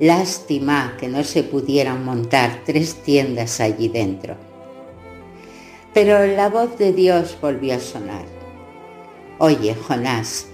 Lástima 0.00 0.98
que 1.00 1.08
no 1.08 1.24
se 1.24 1.42
pudieran 1.42 2.04
montar 2.04 2.60
tres 2.66 2.96
tiendas 2.96 3.58
allí 3.58 3.88
dentro. 3.88 4.36
Pero 5.94 6.26
la 6.26 6.50
voz 6.50 6.76
de 6.76 6.92
Dios 6.92 7.38
volvió 7.40 7.76
a 7.76 7.80
sonar. 7.80 8.26
Oye, 9.38 9.74
Jonás, 9.74 10.46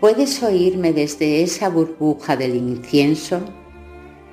¿puedes 0.00 0.42
oírme 0.42 0.92
desde 0.92 1.44
esa 1.44 1.68
burbuja 1.68 2.36
del 2.36 2.56
incienso? 2.56 3.40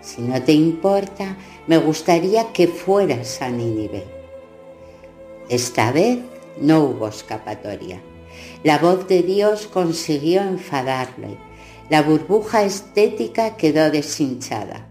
Si 0.02 0.24
no 0.24 0.42
te 0.42 0.54
importa, 0.54 1.38
me 1.68 1.78
gustaría 1.78 2.52
que 2.54 2.68
fueras 2.68 3.40
a 3.44 3.52
Nínive 3.52 4.21
esta 5.52 5.92
vez 5.92 6.20
no 6.60 6.80
hubo 6.86 7.08
escapatoria. 7.08 8.02
La 8.64 8.80
voz 8.80 9.08
de 9.08 9.22
Dios 9.22 9.68
consiguió 9.68 10.42
enfadarle. 10.42 11.38
La 11.90 12.02
burbuja 12.02 12.64
estética 12.64 13.58
quedó 13.58 13.92
deshinchada. 13.92 14.88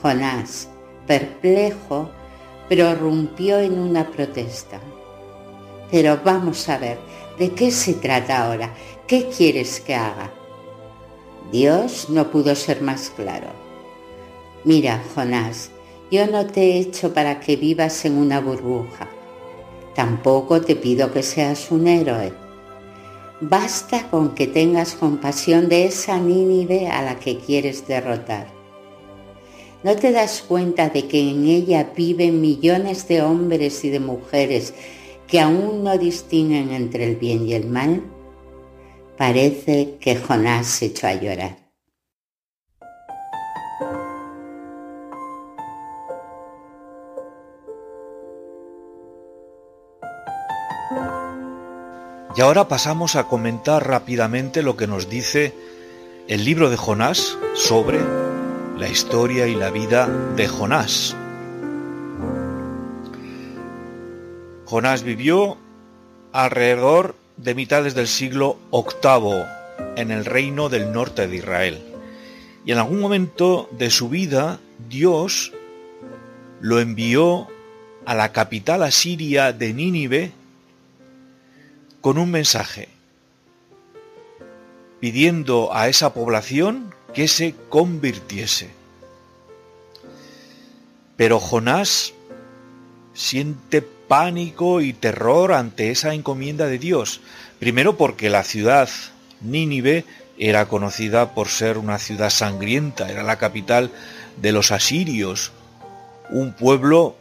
Jonás, 0.00 0.68
perplejo, 1.06 2.10
prorrumpió 2.68 3.58
en 3.58 3.78
una 3.78 4.10
protesta. 4.10 4.78
Pero 5.90 6.20
vamos 6.24 6.68
a 6.68 6.78
ver, 6.78 6.98
¿De 7.38 7.50
qué 7.50 7.70
se 7.70 7.94
trata 7.94 8.44
ahora? 8.44 8.74
¿Qué 9.06 9.28
quieres 9.28 9.80
que 9.80 9.94
haga? 9.94 10.30
Dios 11.50 12.10
no 12.10 12.30
pudo 12.30 12.54
ser 12.54 12.82
más 12.82 13.10
claro. 13.10 13.48
Mira, 14.64 15.02
Jonás, 15.14 15.70
yo 16.10 16.26
no 16.26 16.46
te 16.46 16.60
he 16.60 16.78
hecho 16.78 17.14
para 17.14 17.40
que 17.40 17.56
vivas 17.56 18.04
en 18.04 18.18
una 18.18 18.38
burbuja. 18.40 19.08
Tampoco 19.94 20.60
te 20.60 20.76
pido 20.76 21.12
que 21.12 21.22
seas 21.22 21.70
un 21.70 21.86
héroe. 21.86 22.32
Basta 23.40 24.08
con 24.08 24.34
que 24.34 24.46
tengas 24.46 24.94
compasión 24.94 25.68
de 25.68 25.86
esa 25.86 26.18
Nínive 26.18 26.88
a 26.88 27.02
la 27.02 27.18
que 27.18 27.38
quieres 27.38 27.86
derrotar. 27.86 28.46
¿No 29.82 29.96
te 29.96 30.12
das 30.12 30.44
cuenta 30.46 30.90
de 30.90 31.08
que 31.08 31.30
en 31.30 31.44
ella 31.44 31.92
viven 31.96 32.40
millones 32.40 33.08
de 33.08 33.20
hombres 33.20 33.84
y 33.84 33.90
de 33.90 33.98
mujeres 33.98 34.74
que 35.26 35.40
aún 35.40 35.82
no 35.82 35.98
distinguen 35.98 36.70
entre 36.70 37.04
el 37.04 37.16
bien 37.16 37.48
y 37.48 37.54
el 37.54 37.66
mal? 37.66 38.02
Parece 39.18 39.96
que 40.00 40.16
Jonás 40.16 40.66
se 40.66 40.86
echó 40.86 41.08
a 41.08 41.14
llorar. 41.14 41.61
Y 52.42 52.44
ahora 52.44 52.66
pasamos 52.66 53.14
a 53.14 53.28
comentar 53.28 53.86
rápidamente 53.86 54.64
lo 54.64 54.76
que 54.76 54.88
nos 54.88 55.08
dice 55.08 55.54
el 56.26 56.44
libro 56.44 56.70
de 56.70 56.76
Jonás 56.76 57.38
sobre 57.54 58.00
la 58.76 58.88
historia 58.88 59.46
y 59.46 59.54
la 59.54 59.70
vida 59.70 60.08
de 60.34 60.48
Jonás. 60.48 61.14
Jonás 64.64 65.04
vivió 65.04 65.56
alrededor 66.32 67.14
de 67.36 67.54
mitades 67.54 67.94
del 67.94 68.08
siglo 68.08 68.58
VIII 68.72 69.44
en 69.94 70.10
el 70.10 70.24
reino 70.24 70.68
del 70.68 70.90
norte 70.90 71.28
de 71.28 71.36
Israel. 71.36 71.80
Y 72.64 72.72
en 72.72 72.78
algún 72.78 72.98
momento 72.98 73.68
de 73.70 73.88
su 73.88 74.08
vida 74.08 74.58
Dios 74.88 75.52
lo 76.60 76.80
envió 76.80 77.46
a 78.04 78.16
la 78.16 78.32
capital 78.32 78.82
asiria 78.82 79.52
de 79.52 79.72
Nínive 79.72 80.41
con 82.02 82.18
un 82.18 82.30
mensaje, 82.30 82.88
pidiendo 85.00 85.74
a 85.74 85.88
esa 85.88 86.12
población 86.12 86.94
que 87.14 87.28
se 87.28 87.54
convirtiese. 87.70 88.70
Pero 91.16 91.40
Jonás 91.40 92.12
siente 93.14 93.80
pánico 93.80 94.80
y 94.80 94.92
terror 94.92 95.52
ante 95.52 95.90
esa 95.90 96.12
encomienda 96.12 96.66
de 96.66 96.78
Dios. 96.78 97.20
Primero 97.60 97.96
porque 97.96 98.28
la 98.28 98.44
ciudad 98.44 98.88
Nínive 99.40 100.04
era 100.38 100.66
conocida 100.66 101.34
por 101.34 101.48
ser 101.48 101.78
una 101.78 101.98
ciudad 101.98 102.30
sangrienta, 102.30 103.10
era 103.10 103.22
la 103.22 103.38
capital 103.38 103.90
de 104.38 104.52
los 104.52 104.72
asirios, 104.72 105.52
un 106.30 106.52
pueblo 106.52 107.14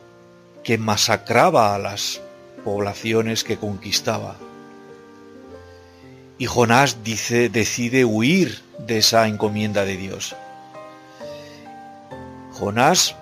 que 0.63 0.77
masacraba 0.77 1.75
a 1.75 1.79
las 1.79 2.21
poblaciones 2.63 3.43
que 3.43 3.57
conquistaba. 3.57 4.37
Y 6.41 6.47
Jonás 6.47 7.03
dice, 7.03 7.49
decide 7.49 8.03
huir 8.03 8.63
de 8.79 8.97
esa 8.97 9.27
encomienda 9.27 9.85
de 9.85 9.95
Dios. 9.95 10.35
Jonás 12.53 13.15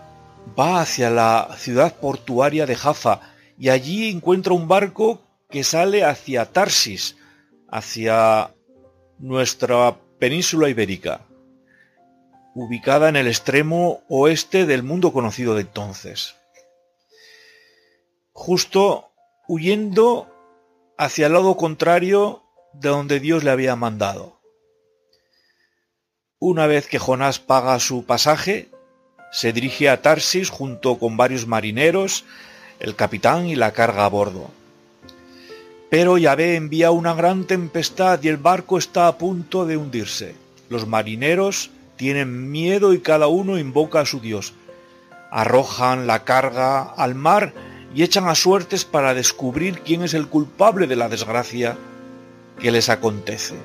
va 0.57 0.79
hacia 0.79 1.09
la 1.09 1.49
ciudad 1.57 1.93
portuaria 1.95 2.65
de 2.65 2.77
Jaffa 2.77 3.19
y 3.57 3.67
allí 3.67 4.09
encuentra 4.09 4.53
un 4.53 4.69
barco 4.69 5.19
que 5.49 5.65
sale 5.65 6.05
hacia 6.05 6.45
Tarsis, 6.45 7.17
hacia 7.67 8.55
nuestra 9.17 9.97
península 10.17 10.69
ibérica, 10.69 11.19
ubicada 12.55 13.09
en 13.09 13.17
el 13.17 13.27
extremo 13.27 13.99
oeste 14.07 14.65
del 14.65 14.81
mundo 14.81 15.11
conocido 15.11 15.55
de 15.55 15.63
entonces. 15.63 16.35
Justo 18.31 19.11
huyendo 19.49 20.33
hacia 20.97 21.27
el 21.27 21.33
lado 21.33 21.57
contrario 21.57 22.45
de 22.73 22.89
donde 22.89 23.19
Dios 23.19 23.43
le 23.43 23.51
había 23.51 23.75
mandado. 23.75 24.39
Una 26.39 26.67
vez 26.67 26.87
que 26.87 26.99
Jonás 26.99 27.39
paga 27.39 27.79
su 27.79 28.05
pasaje, 28.05 28.69
se 29.31 29.51
dirige 29.51 29.89
a 29.89 30.01
Tarsis 30.01 30.49
junto 30.49 30.97
con 30.97 31.17
varios 31.17 31.47
marineros, 31.47 32.25
el 32.79 32.95
capitán 32.95 33.47
y 33.47 33.55
la 33.55 33.71
carga 33.71 34.05
a 34.05 34.09
bordo. 34.09 34.49
Pero 35.89 36.17
Yahvé 36.17 36.55
envía 36.55 36.91
una 36.91 37.13
gran 37.13 37.45
tempestad 37.45 38.21
y 38.23 38.27
el 38.27 38.37
barco 38.37 38.77
está 38.77 39.07
a 39.07 39.17
punto 39.17 39.65
de 39.65 39.75
hundirse. 39.75 40.35
Los 40.69 40.87
marineros 40.87 41.71
tienen 41.97 42.51
miedo 42.51 42.93
y 42.93 43.01
cada 43.01 43.27
uno 43.27 43.57
invoca 43.57 44.01
a 44.01 44.05
su 44.05 44.19
Dios. 44.19 44.53
Arrojan 45.31 46.07
la 46.07 46.23
carga 46.23 46.83
al 46.83 47.15
mar 47.15 47.53
y 47.93 48.03
echan 48.03 48.27
a 48.29 48.35
suertes 48.35 48.85
para 48.85 49.13
descubrir 49.13 49.81
quién 49.81 50.03
es 50.03 50.13
el 50.13 50.27
culpable 50.27 50.87
de 50.87 50.95
la 50.95 51.09
desgracia 51.09 51.75
que 52.59 52.71
les 52.71 52.89
acontece. 52.89 53.55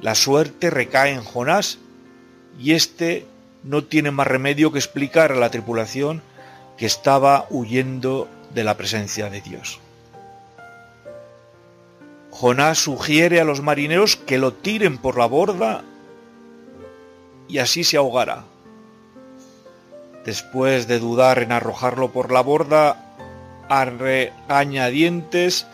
La 0.00 0.14
suerte 0.14 0.70
recae 0.70 1.12
en 1.12 1.24
Jonás 1.24 1.78
y 2.58 2.72
éste 2.72 3.26
no 3.64 3.84
tiene 3.84 4.10
más 4.10 4.26
remedio 4.26 4.72
que 4.72 4.78
explicar 4.78 5.32
a 5.32 5.36
la 5.36 5.50
tripulación 5.50 6.22
que 6.76 6.86
estaba 6.86 7.46
huyendo 7.50 8.28
de 8.54 8.64
la 8.64 8.76
presencia 8.76 9.28
de 9.28 9.40
Dios. 9.40 9.80
Jonás 12.30 12.78
sugiere 12.78 13.40
a 13.40 13.44
los 13.44 13.62
marineros 13.62 14.16
que 14.16 14.38
lo 14.38 14.52
tiren 14.54 14.98
por 14.98 15.18
la 15.18 15.26
borda 15.26 15.82
y 17.48 17.58
así 17.58 17.82
se 17.82 17.96
ahogará. 17.96 18.44
Después 20.24 20.86
de 20.86 21.00
dudar 21.00 21.42
en 21.42 21.50
arrojarlo 21.50 22.12
por 22.12 22.30
la 22.30 22.42
borda, 22.42 23.04
a 23.68 23.84
regañadientes 23.84 25.66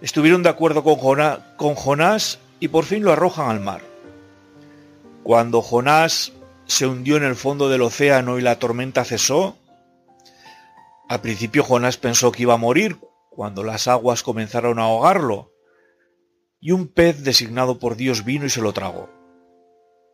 estuvieron 0.00 0.42
de 0.42 0.48
acuerdo 0.48 0.82
con, 0.84 1.74
Jonás 1.74 2.38
y 2.60 2.68
por 2.68 2.84
fin 2.84 3.04
lo 3.04 3.12
arrojan 3.12 3.50
al 3.50 3.60
mar. 3.60 3.82
Cuando 5.22 5.62
Jonás 5.62 6.32
se 6.66 6.86
hundió 6.86 7.16
en 7.16 7.24
el 7.24 7.36
fondo 7.36 7.68
del 7.68 7.82
océano 7.82 8.38
y 8.38 8.42
la 8.42 8.58
tormenta 8.58 9.04
cesó, 9.04 9.56
al 11.08 11.20
principio 11.20 11.64
Jonás 11.64 11.96
pensó 11.96 12.32
que 12.32 12.42
iba 12.42 12.54
a 12.54 12.58
morir 12.58 12.98
cuando 13.30 13.62
las 13.62 13.88
aguas 13.88 14.22
comenzaron 14.22 14.78
a 14.78 14.84
ahogarlo, 14.84 15.52
y 16.60 16.72
un 16.72 16.88
pez 16.88 17.22
designado 17.22 17.78
por 17.78 17.96
Dios 17.96 18.24
vino 18.24 18.46
y 18.46 18.50
se 18.50 18.60
lo 18.60 18.72
tragó. 18.72 19.08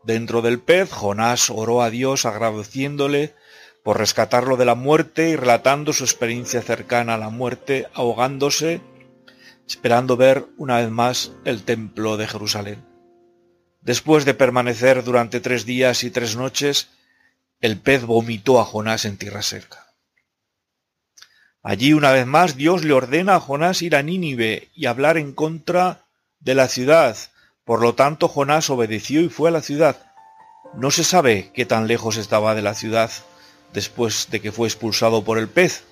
Dentro 0.04 0.42
del 0.42 0.60
pez, 0.60 0.92
Jonás 0.92 1.48
oró 1.48 1.80
a 1.80 1.88
Dios 1.88 2.26
agradeciéndole 2.26 3.34
por 3.82 3.98
rescatarlo 3.98 4.56
de 4.56 4.66
la 4.66 4.74
muerte 4.74 5.30
y 5.30 5.36
relatando 5.36 5.94
su 5.94 6.04
experiencia 6.04 6.60
cercana 6.60 7.14
a 7.14 7.18
la 7.18 7.30
muerte, 7.30 7.88
ahogándose 7.94 8.82
esperando 9.68 10.16
ver 10.16 10.46
una 10.56 10.78
vez 10.78 10.90
más 10.90 11.32
el 11.44 11.62
templo 11.64 12.16
de 12.16 12.26
Jerusalén. 12.28 12.84
Después 13.80 14.24
de 14.24 14.34
permanecer 14.34 15.04
durante 15.04 15.40
tres 15.40 15.66
días 15.66 16.04
y 16.04 16.10
tres 16.10 16.36
noches, 16.36 16.88
el 17.60 17.78
pez 17.78 18.04
vomitó 18.04 18.60
a 18.60 18.64
Jonás 18.64 19.04
en 19.04 19.16
tierra 19.16 19.42
seca. 19.42 19.94
Allí 21.62 21.94
una 21.94 22.12
vez 22.12 22.26
más 22.26 22.56
Dios 22.56 22.84
le 22.84 22.92
ordena 22.92 23.36
a 23.36 23.40
Jonás 23.40 23.80
ir 23.80 23.96
a 23.96 24.02
Nínive 24.02 24.68
y 24.74 24.86
hablar 24.86 25.16
en 25.16 25.32
contra 25.32 26.04
de 26.40 26.54
la 26.54 26.68
ciudad. 26.68 27.16
Por 27.64 27.80
lo 27.80 27.94
tanto 27.94 28.28
Jonás 28.28 28.68
obedeció 28.68 29.22
y 29.22 29.30
fue 29.30 29.48
a 29.48 29.52
la 29.52 29.62
ciudad. 29.62 30.12
No 30.74 30.90
se 30.90 31.04
sabe 31.04 31.50
qué 31.54 31.64
tan 31.64 31.86
lejos 31.86 32.18
estaba 32.18 32.54
de 32.54 32.62
la 32.62 32.74
ciudad 32.74 33.10
después 33.72 34.28
de 34.30 34.40
que 34.40 34.52
fue 34.52 34.68
expulsado 34.68 35.24
por 35.24 35.38
el 35.38 35.48
pez. 35.48 35.84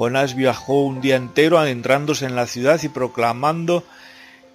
Jonás 0.00 0.34
viajó 0.34 0.86
un 0.86 1.02
día 1.02 1.16
entero 1.16 1.58
adentrándose 1.58 2.24
en 2.24 2.34
la 2.34 2.46
ciudad 2.46 2.82
y 2.82 2.88
proclamando 2.88 3.84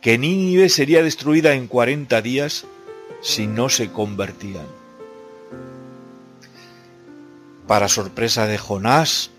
que 0.02 0.18
Nínive 0.18 0.70
sería 0.70 1.04
destruida 1.04 1.54
en 1.54 1.68
cuarenta 1.68 2.24
días 2.24 2.66
si 3.22 3.46
no 3.46 3.70
se 3.70 3.92
convertían. 3.92 4.66
Para 7.68 7.90
sorpresa 7.90 8.48
de 8.48 8.58
Jonás, 8.58 9.30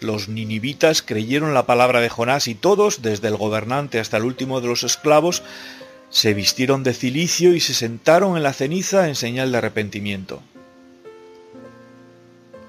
los 0.00 0.30
ninivitas 0.30 1.02
creyeron 1.02 1.52
la 1.52 1.66
palabra 1.66 2.00
de 2.00 2.08
Jonás 2.08 2.48
y 2.48 2.54
todos, 2.54 3.02
desde 3.02 3.28
el 3.28 3.36
gobernante 3.36 4.00
hasta 4.00 4.16
el 4.16 4.24
último 4.24 4.62
de 4.62 4.68
los 4.68 4.84
esclavos, 4.84 5.42
se 6.08 6.32
vistieron 6.32 6.82
de 6.82 6.94
cilicio 6.94 7.54
y 7.54 7.60
se 7.60 7.74
sentaron 7.74 8.38
en 8.38 8.42
la 8.42 8.54
ceniza 8.54 9.06
en 9.06 9.16
señal 9.16 9.52
de 9.52 9.58
arrepentimiento. 9.58 10.42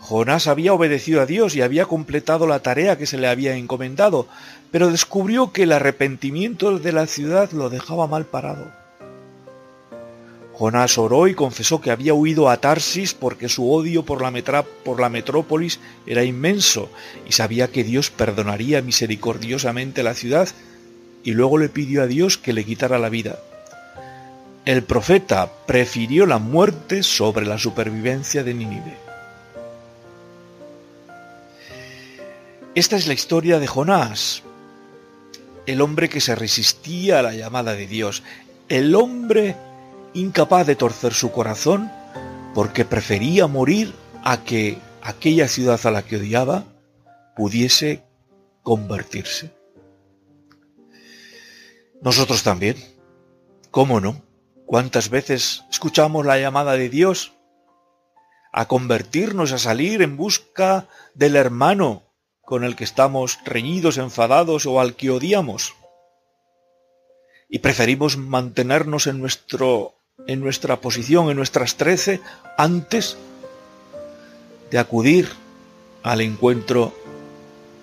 Jonás 0.03 0.47
había 0.47 0.73
obedecido 0.73 1.21
a 1.21 1.25
Dios 1.25 1.55
y 1.55 1.61
había 1.61 1.85
completado 1.85 2.45
la 2.45 2.59
tarea 2.59 2.97
que 2.97 3.05
se 3.05 3.17
le 3.17 3.29
había 3.29 3.55
encomendado, 3.55 4.27
pero 4.69 4.91
descubrió 4.91 5.53
que 5.53 5.63
el 5.63 5.71
arrepentimiento 5.71 6.77
de 6.77 6.91
la 6.91 7.07
ciudad 7.07 7.51
lo 7.51 7.69
dejaba 7.69 8.05
mal 8.05 8.25
parado. 8.25 8.69
Jonás 10.51 10.97
oró 10.97 11.29
y 11.29 11.35
confesó 11.35 11.79
que 11.79 11.89
había 11.89 12.13
huido 12.13 12.49
a 12.49 12.57
Tarsis 12.57 13.13
porque 13.13 13.47
su 13.47 13.71
odio 13.71 14.03
por 14.03 14.21
la, 14.21 15.09
metrópolis 15.09 15.79
era 16.05 16.25
inmenso 16.25 16.89
y 17.25 17.31
sabía 17.31 17.69
que 17.69 17.85
Dios 17.85 18.11
perdonaría 18.11 18.81
misericordiosamente 18.81 20.03
la 20.03 20.15
ciudad, 20.15 20.49
y 21.23 21.31
luego 21.31 21.57
le 21.57 21.69
pidió 21.69 22.03
a 22.03 22.07
Dios 22.07 22.37
que 22.37 22.51
le 22.51 22.65
quitara 22.65 22.99
la 22.99 23.07
vida. 23.07 23.39
El 24.65 24.83
profeta 24.83 25.49
prefirió 25.65 26.25
la 26.25 26.39
muerte 26.39 27.03
sobre 27.03 27.45
la 27.45 27.57
supervivencia 27.57 28.43
de 28.43 28.53
Nínive. 28.53 29.12
Esta 32.75 32.95
es 32.95 33.05
la 33.05 33.13
historia 33.13 33.59
de 33.59 33.67
Jonás, 33.67 34.41
el 35.67 35.79
hombre 35.79 36.09
que 36.09 36.19
se 36.19 36.33
resistía 36.33 37.19
a 37.19 37.21
la 37.21 37.35
llamada 37.35 37.75
de 37.75 37.85
Dios, 37.85 38.23
el 38.67 38.95
hombre 38.95 39.55
incapaz 40.15 40.65
de 40.65 40.75
torcer 40.75 41.13
su 41.13 41.31
corazón 41.31 41.91
porque 42.55 42.83
prefería 42.83 43.45
morir 43.45 43.93
a 44.23 44.43
que 44.43 44.79
aquella 45.03 45.47
ciudad 45.47 45.79
a 45.85 45.91
la 45.91 46.01
que 46.01 46.17
odiaba 46.17 46.63
pudiese 47.35 48.03
convertirse. 48.63 49.53
Nosotros 52.01 52.41
también, 52.41 52.77
¿cómo 53.69 53.99
no? 53.99 54.23
¿Cuántas 54.65 55.09
veces 55.09 55.63
escuchamos 55.69 56.25
la 56.25 56.39
llamada 56.39 56.73
de 56.73 56.89
Dios 56.89 57.33
a 58.51 58.67
convertirnos, 58.67 59.51
a 59.51 59.59
salir 59.59 60.01
en 60.01 60.17
busca 60.17 60.87
del 61.13 61.35
hermano 61.35 62.02
con 62.45 62.63
el 62.63 62.75
que 62.75 62.83
estamos 62.83 63.39
reñidos, 63.45 63.97
enfadados 63.97 64.65
o 64.65 64.79
al 64.79 64.95
que 64.95 65.09
odiamos? 65.09 65.75
Y 67.49 67.59
preferimos 67.59 68.17
mantenernos 68.17 69.07
en, 69.07 69.19
nuestro, 69.19 69.95
en 70.27 70.39
nuestra 70.39 70.81
posición, 70.81 71.29
en 71.29 71.37
nuestras 71.37 71.75
trece, 71.75 72.19
antes 72.57 73.17
de 74.71 74.79
acudir 74.79 75.29
al 76.01 76.21
encuentro 76.21 76.93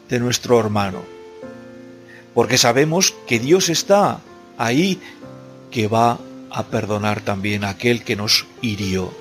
de 0.09 0.19
nuestro 0.19 0.59
hermano. 0.59 1.03
Porque 2.35 2.59
sabemos 2.59 3.15
que 3.27 3.39
Dios 3.39 3.69
está 3.69 4.21
ahí, 4.59 5.01
que 5.71 5.89
va 5.89 6.19
a 6.51 6.65
perdonar 6.65 7.21
también 7.21 7.65
a 7.65 7.71
aquel 7.71 8.05
que 8.05 8.17
nos 8.17 8.47
hirió. 8.61 9.13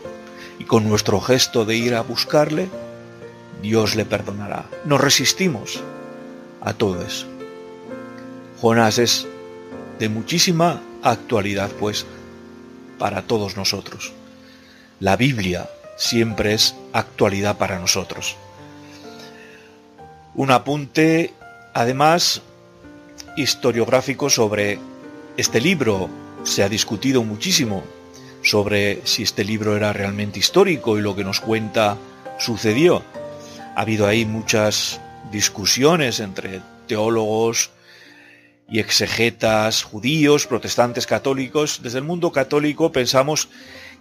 Y 0.58 0.65
con 0.65 0.89
nuestro 0.89 1.21
gesto 1.21 1.63
de 1.63 1.75
ir 1.78 1.95
a 1.95 2.02
buscarle, 2.02 2.69
Dios 3.62 3.95
le 3.95 4.06
perdonará. 4.06 4.65
Nos 4.86 5.02
resistimos 5.02 5.82
a 6.62 6.74
todo 6.74 7.02
eso. 7.02 7.28
Jonás 8.62 8.98
es 8.98 9.28
de 10.00 10.10
muchísima 10.10 10.82
actualidad, 11.04 11.69
pues, 11.80 12.06
para 12.98 13.24
todos 13.24 13.56
nosotros. 13.58 14.13
La 15.00 15.15
Biblia 15.15 15.69
siempre 15.98 16.54
es 16.54 16.76
actualidad 16.93 17.58
para 17.58 17.80
nosotros. 17.80 18.36
Un 20.36 20.52
apunte, 20.52 21.34
además, 21.74 22.41
historiográfico 23.36 24.30
sobre 24.30 24.80
este 25.38 25.62
libro. 25.62 26.10
Se 26.43 26.63
ha 26.63 26.69
discutido 26.69 27.24
muchísimo 27.24 27.84
sobre 28.41 29.02
si 29.06 29.24
este 29.24 29.43
libro 29.43 29.76
era 29.76 29.91
realmente 29.91 30.39
histórico 30.39 30.98
y 30.98 31.02
lo 31.02 31.15
que 31.15 31.24
nos 31.24 31.41
cuenta 31.41 31.98
sucedió. 32.39 33.04
Ha 33.80 33.84
habido 33.84 34.08
ahí 34.08 34.26
muchas 34.26 35.00
discusiones 35.32 36.20
entre 36.20 36.60
teólogos 36.86 37.72
y 38.68 38.80
exegetas 38.80 39.84
judíos, 39.84 40.48
protestantes, 40.48 41.08
católicos. 41.08 41.80
Desde 41.82 42.00
el 42.00 42.04
mundo 42.04 42.34
católico 42.34 42.92
pensamos 42.92 43.48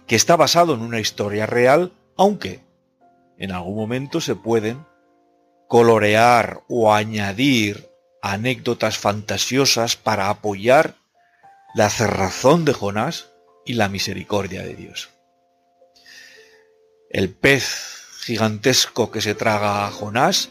que 0.05 0.17
está 0.17 0.35
basado 0.35 0.73
en 0.73 0.81
una 0.81 0.99
historia 0.99 1.45
real, 1.45 1.93
aunque 2.17 2.59
en 3.37 3.53
algún 3.53 3.77
momento 3.77 4.19
se 4.19 4.35
pueden 4.35 4.85
colorear 5.69 6.59
o 6.67 6.93
añadir 6.93 7.89
anécdotas 8.21 8.97
fantasiosas 8.97 9.95
para 9.95 10.29
apoyar 10.29 10.95
la 11.73 11.89
cerrazón 11.89 12.65
de 12.65 12.73
Jonás 12.73 13.29
y 13.65 13.75
la 13.75 13.87
misericordia 13.87 14.61
de 14.61 14.75
Dios. 14.75 15.11
El 17.09 17.33
pez 17.33 17.98
gigantesco 18.19 19.11
que 19.11 19.21
se 19.21 19.35
traga 19.35 19.87
a 19.87 19.91
Jonás 19.91 20.49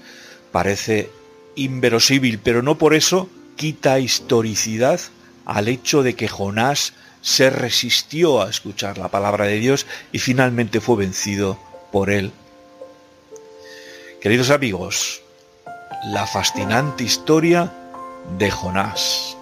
parece 0.53 1.11
inverosímil, 1.55 2.39
pero 2.39 2.63
no 2.63 2.79
por 2.79 2.95
eso 2.95 3.29
quita 3.57 3.99
historicidad 3.99 5.01
al 5.45 5.69
hecho 5.69 6.03
de 6.03 6.15
que 6.15 6.29
Jonás 6.29 6.95
se 7.21 7.51
resistió 7.51 8.43
a 8.43 8.51
escuchar 8.51 8.99
la 8.99 9.09
palabra 9.09 9.47
de 9.47 9.59
Dios 9.59 9.87
y 10.13 10.19
finalmente 10.19 10.81
fue 10.81 10.97
vencido 10.97 11.59
por 11.91 12.11
él. 12.11 12.33
Queridos 14.21 14.51
amigos, 14.51 15.23
la 16.07 16.27
fascinante 16.27 17.05
historia 17.05 17.73
de 18.39 18.51
Jonás. 18.51 19.38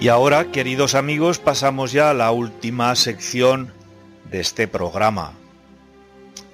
Y 0.00 0.08
ahora, 0.08 0.46
queridos 0.46 0.94
amigos, 0.94 1.38
pasamos 1.38 1.92
ya 1.92 2.08
a 2.08 2.14
la 2.14 2.30
última 2.30 2.96
sección 2.96 3.70
de 4.30 4.40
este 4.40 4.66
programa, 4.66 5.32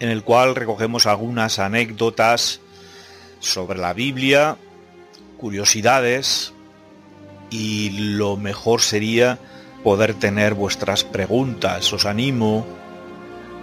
en 0.00 0.08
el 0.08 0.24
cual 0.24 0.56
recogemos 0.56 1.06
algunas 1.06 1.60
anécdotas 1.60 2.58
sobre 3.38 3.78
la 3.78 3.92
Biblia, 3.92 4.56
curiosidades, 5.38 6.54
y 7.48 7.90
lo 8.16 8.36
mejor 8.36 8.80
sería 8.80 9.38
poder 9.84 10.14
tener 10.14 10.54
vuestras 10.54 11.04
preguntas. 11.04 11.92
Os 11.92 12.04
animo 12.04 12.66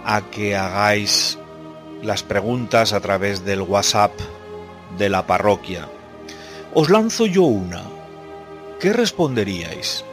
a 0.06 0.22
que 0.30 0.56
hagáis 0.56 1.38
las 2.02 2.22
preguntas 2.22 2.94
a 2.94 3.00
través 3.00 3.44
del 3.44 3.60
WhatsApp 3.60 4.12
de 4.96 5.10
la 5.10 5.26
parroquia. 5.26 5.90
Os 6.72 6.88
lanzo 6.88 7.26
yo 7.26 7.42
una. 7.42 7.93
¿Qué 8.80 8.92
responderíais 8.92 10.04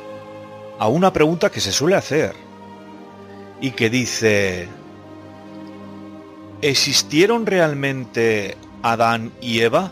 a 0.79 0.87
una 0.87 1.13
pregunta 1.13 1.51
que 1.51 1.59
se 1.59 1.71
suele 1.71 1.95
hacer 1.95 2.33
y 3.59 3.71
que 3.71 3.89
dice, 3.89 4.67
¿existieron 6.61 7.45
realmente 7.45 8.57
Adán 8.81 9.31
y 9.41 9.59
Eva? 9.59 9.91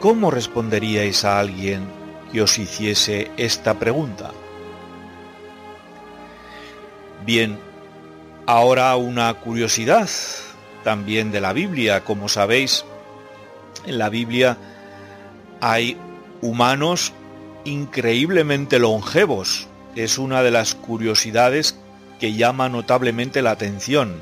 ¿Cómo 0.00 0.30
responderíais 0.30 1.24
a 1.24 1.38
alguien 1.38 1.86
que 2.32 2.42
os 2.42 2.58
hiciese 2.58 3.30
esta 3.36 3.78
pregunta? 3.78 4.32
Bien, 7.24 7.58
ahora 8.46 8.96
una 8.96 9.32
curiosidad 9.34 10.08
también 10.82 11.30
de 11.30 11.40
la 11.40 11.52
Biblia. 11.52 12.02
Como 12.02 12.28
sabéis, 12.28 12.84
en 13.86 13.98
la 13.98 14.08
Biblia 14.08 14.56
hay 15.62 15.96
humanos 16.40 17.12
increíblemente 17.64 18.80
longevos. 18.80 19.68
Es 19.94 20.18
una 20.18 20.42
de 20.42 20.50
las 20.50 20.74
curiosidades 20.74 21.78
que 22.18 22.32
llama 22.32 22.68
notablemente 22.68 23.42
la 23.42 23.52
atención. 23.52 24.20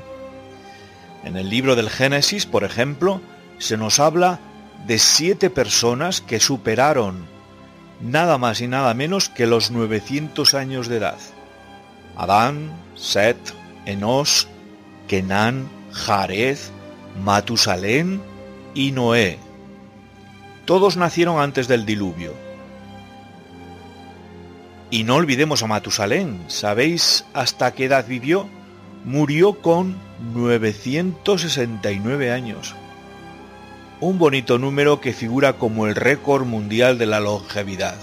En 1.23 1.37
el 1.37 1.49
libro 1.49 1.75
del 1.75 1.89
Génesis, 1.89 2.45
por 2.45 2.63
ejemplo, 2.63 3.21
se 3.57 3.75
nos 3.75 3.99
habla 3.99 4.39
de 4.85 4.99
siete 4.99 5.49
personas 5.49 6.21
que 6.21 6.39
superaron 6.39 7.25
nada 8.01 8.37
más 8.37 8.61
y 8.61 8.67
nada 8.67 8.93
menos 8.93 9.27
que 9.27 9.47
los 9.47 9.71
900 9.71 10.53
años 10.53 10.87
de 10.87 10.97
edad. 10.97 11.17
Adán, 12.17 12.71
Set, 12.95 13.37
Enos, 13.87 14.47
Kenan, 15.07 15.67
Jarez, 15.91 16.71
Matusalén 17.23 18.21
y 18.75 18.91
Noé. 18.91 19.39
Todos 20.65 20.97
nacieron 20.97 21.39
antes 21.39 21.67
del 21.67 21.85
diluvio. 21.85 22.33
Y 24.89 25.03
no 25.03 25.15
olvidemos 25.15 25.63
a 25.63 25.67
Matusalén. 25.67 26.43
¿Sabéis 26.47 27.25
hasta 27.33 27.73
qué 27.73 27.85
edad 27.85 28.05
vivió? 28.07 28.47
Murió 29.05 29.61
con 29.61 29.95
969 30.33 32.31
años. 32.31 32.75
Un 33.99 34.19
bonito 34.19 34.57
número 34.57 34.99
que 34.99 35.13
figura 35.13 35.53
como 35.53 35.87
el 35.87 35.95
récord 35.95 36.45
mundial 36.45 36.97
de 36.97 37.05
la 37.05 37.19
longevidad. 37.19 37.97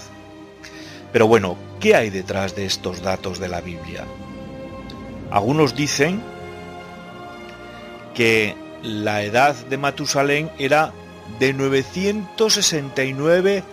Pero 1.11 1.27
bueno, 1.27 1.57
¿qué 1.79 1.95
hay 1.95 2.09
detrás 2.09 2.55
de 2.55 2.65
estos 2.65 3.01
datos 3.01 3.39
de 3.39 3.49
la 3.49 3.61
Biblia? 3.61 4.05
Algunos 5.31 5.75
dicen 5.75 6.21
que 8.15 8.55
la 8.81 9.23
edad 9.23 9.55
de 9.55 9.77
Matusalén 9.77 10.49
era 10.57 10.91
de 11.39 11.53
969 11.53 13.63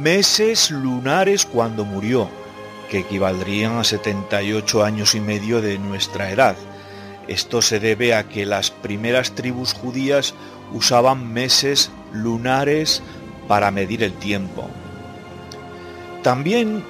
meses 0.00 0.70
lunares 0.70 1.44
cuando 1.46 1.84
murió, 1.84 2.28
que 2.90 3.00
equivaldrían 3.00 3.78
a 3.78 3.84
78 3.84 4.84
años 4.84 5.14
y 5.14 5.20
medio 5.20 5.60
de 5.60 5.78
nuestra 5.78 6.30
edad. 6.30 6.56
Esto 7.28 7.62
se 7.62 7.80
debe 7.80 8.14
a 8.14 8.24
que 8.24 8.44
las 8.44 8.70
primeras 8.70 9.32
tribus 9.32 9.72
judías 9.72 10.34
usaban 10.72 11.32
meses 11.32 11.90
lunares 12.12 13.02
para 13.46 13.70
medir 13.70 14.02
el 14.02 14.14
tiempo. 14.14 14.68
También 16.22 16.84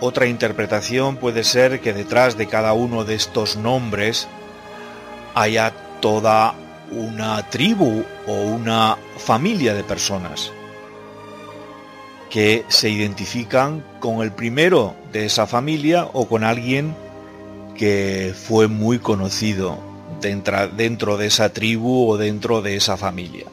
otra 0.00 0.26
interpretación 0.26 1.16
puede 1.16 1.44
ser 1.44 1.80
que 1.80 1.92
detrás 1.92 2.38
de 2.38 2.46
cada 2.46 2.72
uno 2.72 3.04
de 3.04 3.14
estos 3.14 3.56
nombres 3.56 4.28
haya 5.34 5.72
toda 6.00 6.54
una 6.92 7.48
tribu 7.50 8.04
o 8.26 8.32
una 8.32 8.96
familia 9.18 9.74
de 9.74 9.84
personas 9.84 10.52
que 12.30 12.64
se 12.68 12.88
identifican 12.90 13.84
con 13.98 14.22
el 14.22 14.32
primero 14.32 14.94
de 15.12 15.26
esa 15.26 15.46
familia 15.46 16.08
o 16.12 16.26
con 16.28 16.44
alguien 16.44 16.94
que 17.76 18.34
fue 18.34 18.68
muy 18.68 18.98
conocido 18.98 19.78
dentro, 20.20 21.16
de 21.16 21.26
esa 21.26 21.52
tribu 21.52 22.10
o 22.10 22.16
dentro 22.16 22.62
de 22.62 22.76
esa 22.76 22.96
familia. 22.96 23.46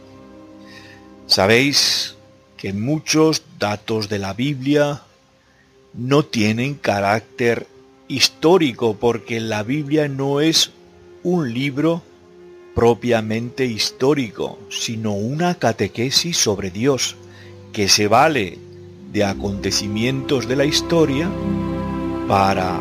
Sabéis 1.26 2.16
que 2.56 2.74
muchos 2.74 3.44
datos 3.60 4.10
de 4.10 4.20
la 4.20 4.34
Biblia 4.34 5.02
no 5.94 6.24
tienen 6.24 6.76
carácter 6.76 7.68
histórico 8.08 8.96
porque 8.96 9.40
la 9.40 9.64
Biblia 9.64 10.08
no 10.08 10.40
es 10.42 10.72
un 11.24 11.54
libro 11.54 12.04
propiamente 12.78 13.66
histórico, 13.66 14.60
sino 14.70 15.14
una 15.14 15.56
catequesis 15.56 16.38
sobre 16.38 16.70
Dios 16.70 17.16
que 17.74 17.90
se 17.90 18.08
vale 18.08 18.60
de 19.12 19.24
acontecimientos 19.24 20.48
de 20.48 20.56
la 20.58 20.66
historia 20.66 21.28
para 22.28 22.80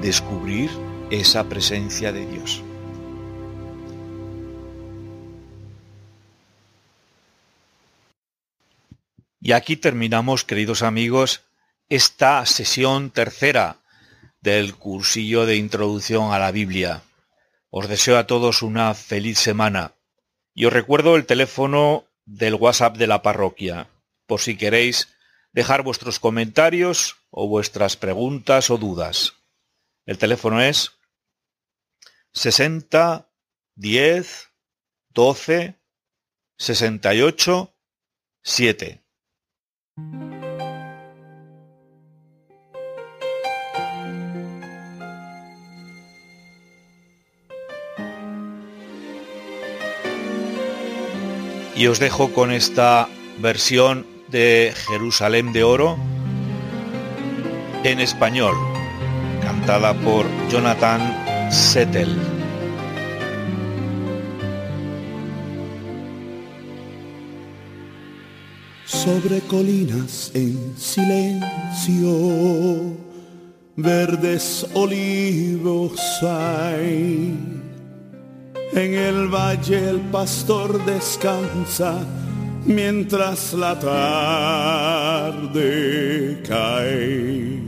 descubrir 0.00 0.70
esa 1.10 1.48
presencia 1.48 2.12
de 2.12 2.26
Dios. 2.26 2.62
Y 9.40 9.50
aquí 9.50 9.76
terminamos, 9.76 10.44
queridos 10.44 10.84
amigos, 10.84 11.40
esta 11.88 12.46
sesión 12.46 13.10
tercera 13.10 13.78
del 14.42 14.76
cursillo 14.76 15.44
de 15.44 15.56
introducción 15.56 16.32
a 16.32 16.38
la 16.38 16.52
Biblia. 16.52 17.02
Os 17.76 17.88
deseo 17.88 18.18
a 18.18 18.28
todos 18.28 18.62
una 18.62 18.94
feliz 18.94 19.40
semana. 19.40 19.96
Y 20.54 20.66
os 20.66 20.72
recuerdo 20.72 21.16
el 21.16 21.26
teléfono 21.26 22.04
del 22.24 22.54
WhatsApp 22.54 22.96
de 22.96 23.08
la 23.08 23.20
parroquia, 23.20 23.90
por 24.26 24.40
si 24.40 24.56
queréis 24.56 25.08
dejar 25.50 25.82
vuestros 25.82 26.20
comentarios 26.20 27.16
o 27.30 27.48
vuestras 27.48 27.96
preguntas 27.96 28.70
o 28.70 28.78
dudas. 28.78 29.32
El 30.06 30.18
teléfono 30.18 30.62
es 30.62 30.92
60 32.30 33.28
10 33.74 34.52
12 35.08 35.74
68 36.56 37.74
7. 38.44 39.02
Y 51.76 51.88
os 51.88 51.98
dejo 51.98 52.32
con 52.32 52.52
esta 52.52 53.08
versión 53.40 54.06
de 54.28 54.72
Jerusalén 54.88 55.52
de 55.52 55.64
Oro 55.64 55.96
en 57.82 58.00
español, 58.00 58.54
cantada 59.42 59.92
por 59.92 60.24
Jonathan 60.48 61.50
Settel. 61.52 62.16
Sobre 68.86 69.40
colinas 69.40 70.30
en 70.34 70.74
silencio, 70.78 72.08
verdes 73.76 74.66
olivos 74.74 76.00
hay 76.22 77.63
en 78.72 78.94
el 78.94 79.28
valle 79.28 79.90
el 79.90 80.00
pastor 80.00 80.84
descansa 80.84 82.04
mientras 82.64 83.52
la 83.52 83.78
tarde 83.78 85.62
cae. 86.48 87.60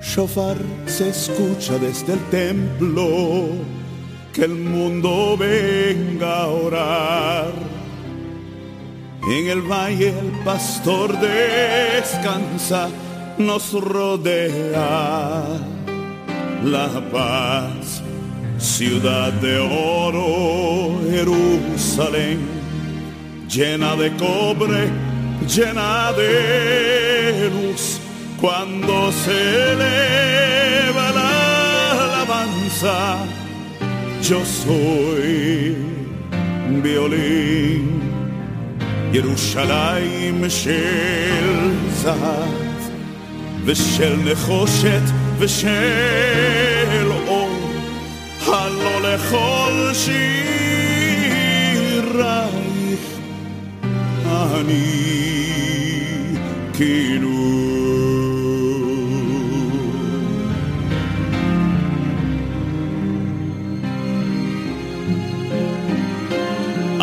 Shofar 0.00 0.56
se 0.86 1.10
escucha 1.10 1.78
desde 1.78 2.14
el 2.14 2.20
templo, 2.30 3.48
que 4.32 4.44
el 4.44 4.54
mundo 4.54 5.36
venga 5.36 6.42
a 6.42 6.46
orar. 6.46 7.52
En 9.28 9.48
el 9.48 9.60
valle 9.62 10.08
el 10.18 10.30
pastor 10.44 11.18
descansa, 11.18 12.88
nos 13.38 13.72
rodea 13.72 15.42
la 16.64 16.88
paz 17.12 18.02
ciudad 18.57 19.31
de 19.33 19.57
oro, 19.59 20.99
Jerusalén, 21.09 22.39
llena 23.47 23.95
de 23.95 24.11
cobre, 24.17 24.89
llena 25.47 26.11
de 26.13 27.49
luz, 27.49 27.99
cuando 28.39 29.11
se 29.11 29.71
eleva 29.73 31.11
la 31.11 31.91
alabanza, 32.05 33.17
yo 34.21 34.39
soy 34.45 35.75
violín, 36.83 38.01
Jerusalén 39.13 40.47
shel 40.47 41.71
Zahav, 42.03 42.71
ושל 43.65 44.15
נחושת 44.25 45.01
ושל 45.39 47.11
הלא 48.55 49.01
לכל 49.01 49.91
שירייך 49.93 50.21
אני 54.25 55.11
כאילו 56.73 57.41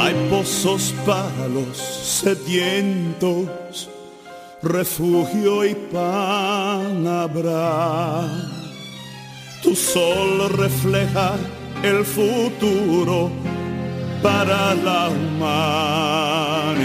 Hay 0.09 0.15
pozos 0.31 0.95
para 1.05 1.49
los 1.49 1.77
sedientos, 1.77 3.91
refugio 4.63 5.67
y 5.67 5.75
pan 5.93 7.07
habrá 7.07 8.27
tu 9.64 9.76
sol 9.76 10.50
refleja 10.50 11.36
el 11.84 12.04
futuro 12.04 13.32
para 14.22 14.76
la 14.76 15.10
humanidad. 15.10 16.84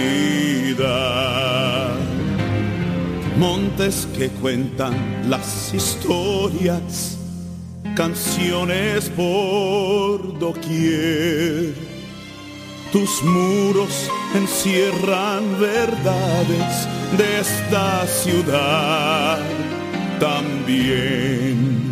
Montes 3.36 4.06
que 4.16 4.28
cuentan 4.28 4.94
las 5.28 5.74
historias, 5.74 7.18
canciones 7.96 9.10
por 9.10 10.38
doquier. 10.38 11.74
Tus 12.92 13.22
muros 13.24 14.08
encierran 14.34 15.60
verdades 15.60 16.88
de 17.18 17.40
esta 17.40 18.06
ciudad 18.06 19.40
también 20.18 21.87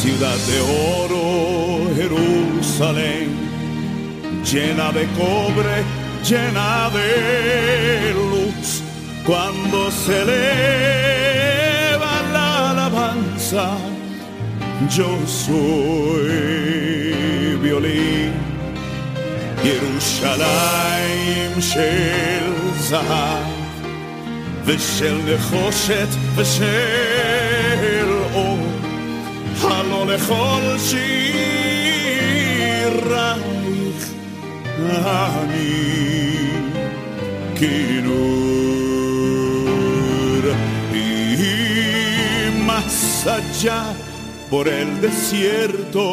ciudad 0.00 0.38
de 0.50 0.58
oro, 1.00 1.90
Jerusalén, 1.94 3.28
llena 4.50 4.92
de 4.92 5.04
cobre, 5.20 5.76
llena 6.28 6.90
de 6.90 8.14
luz, 8.14 8.82
cuando 9.24 9.90
se 9.90 10.22
eleva 10.22 12.14
la 12.32 12.70
alabanza, 12.70 13.66
yo 14.96 15.10
soy 15.26 16.36
violín. 17.62 18.46
ירושלים 19.64 21.52
של 21.60 22.52
זהב 22.78 23.46
ושל 24.64 25.18
נחושת 25.26 26.08
ושל 26.36 28.09
אור 30.00 30.00
הלא 30.00 30.06
לכל 30.06 30.78
שירייך 30.78 31.66
אני 34.78 35.86
כינור 37.54 38.46
y 40.92 40.98
más 42.68 43.26
allá 43.38 43.82
por 44.50 44.64
el 44.68 44.88
desierto 45.00 46.06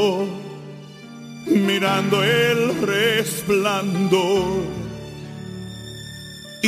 mirando 1.46 2.24
el 2.24 2.60
resplandor. 2.96 4.64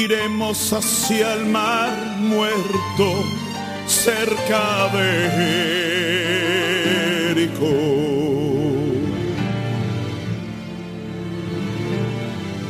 Iremos 0.06 0.58
hacia 0.74 1.28
el 1.38 1.46
mar 1.46 1.94
muerto, 2.20 3.08
cerca 3.88 4.64
de 4.96 5.89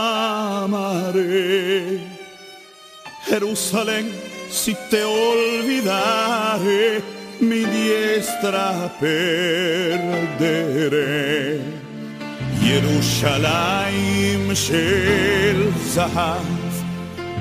Jerusalén, 3.26 4.10
si 4.50 4.74
te 4.90 5.04
olvidaré, 5.04 7.02
mi 7.40 7.64
diestra 7.64 8.92
perderé. 9.00 10.18
Yerushalayim 12.62 14.52
Shel 14.52 15.72
Zahar 15.94 16.67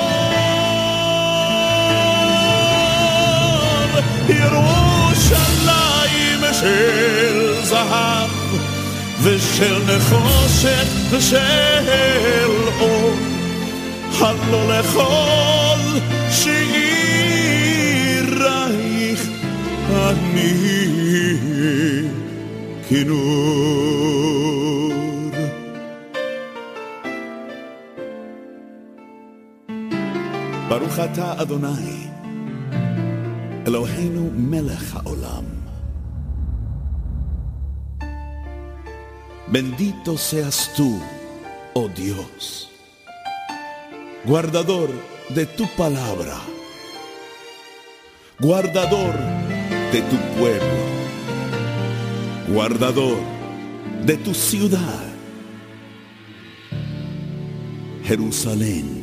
ירושלים 4.30 5.60
של 6.54 7.64
זהב 7.64 8.30
ושל 9.24 9.78
נחושת 9.84 10.88
ושל 11.12 12.52
אור, 12.80 13.16
הלא 14.20 14.80
לכל 14.80 15.61
שירייך 16.31 17.21
אני 19.91 20.53
כינור. 22.89 23.77
ברוך 30.69 30.99
אתה 30.99 31.43
אדוני 31.43 32.07
Eloheinu 33.67 34.25
melech 34.51 34.89
haolam. 34.95 35.47
Bendito 39.53 40.13
seas 40.29 40.71
tú, 40.77 40.91
oh 41.75 41.89
Dios, 41.89 42.71
guardador 44.25 44.91
de 45.36 45.46
tu 45.46 45.66
palabra, 45.78 46.38
guardador 48.40 49.14
de 49.94 50.02
tu 50.02 50.18
pueblo, 50.38 50.78
guardador 52.54 53.18
de 54.06 54.18
tu 54.18 54.34
ciudad, 54.34 55.04
Jerusalén 58.04 59.01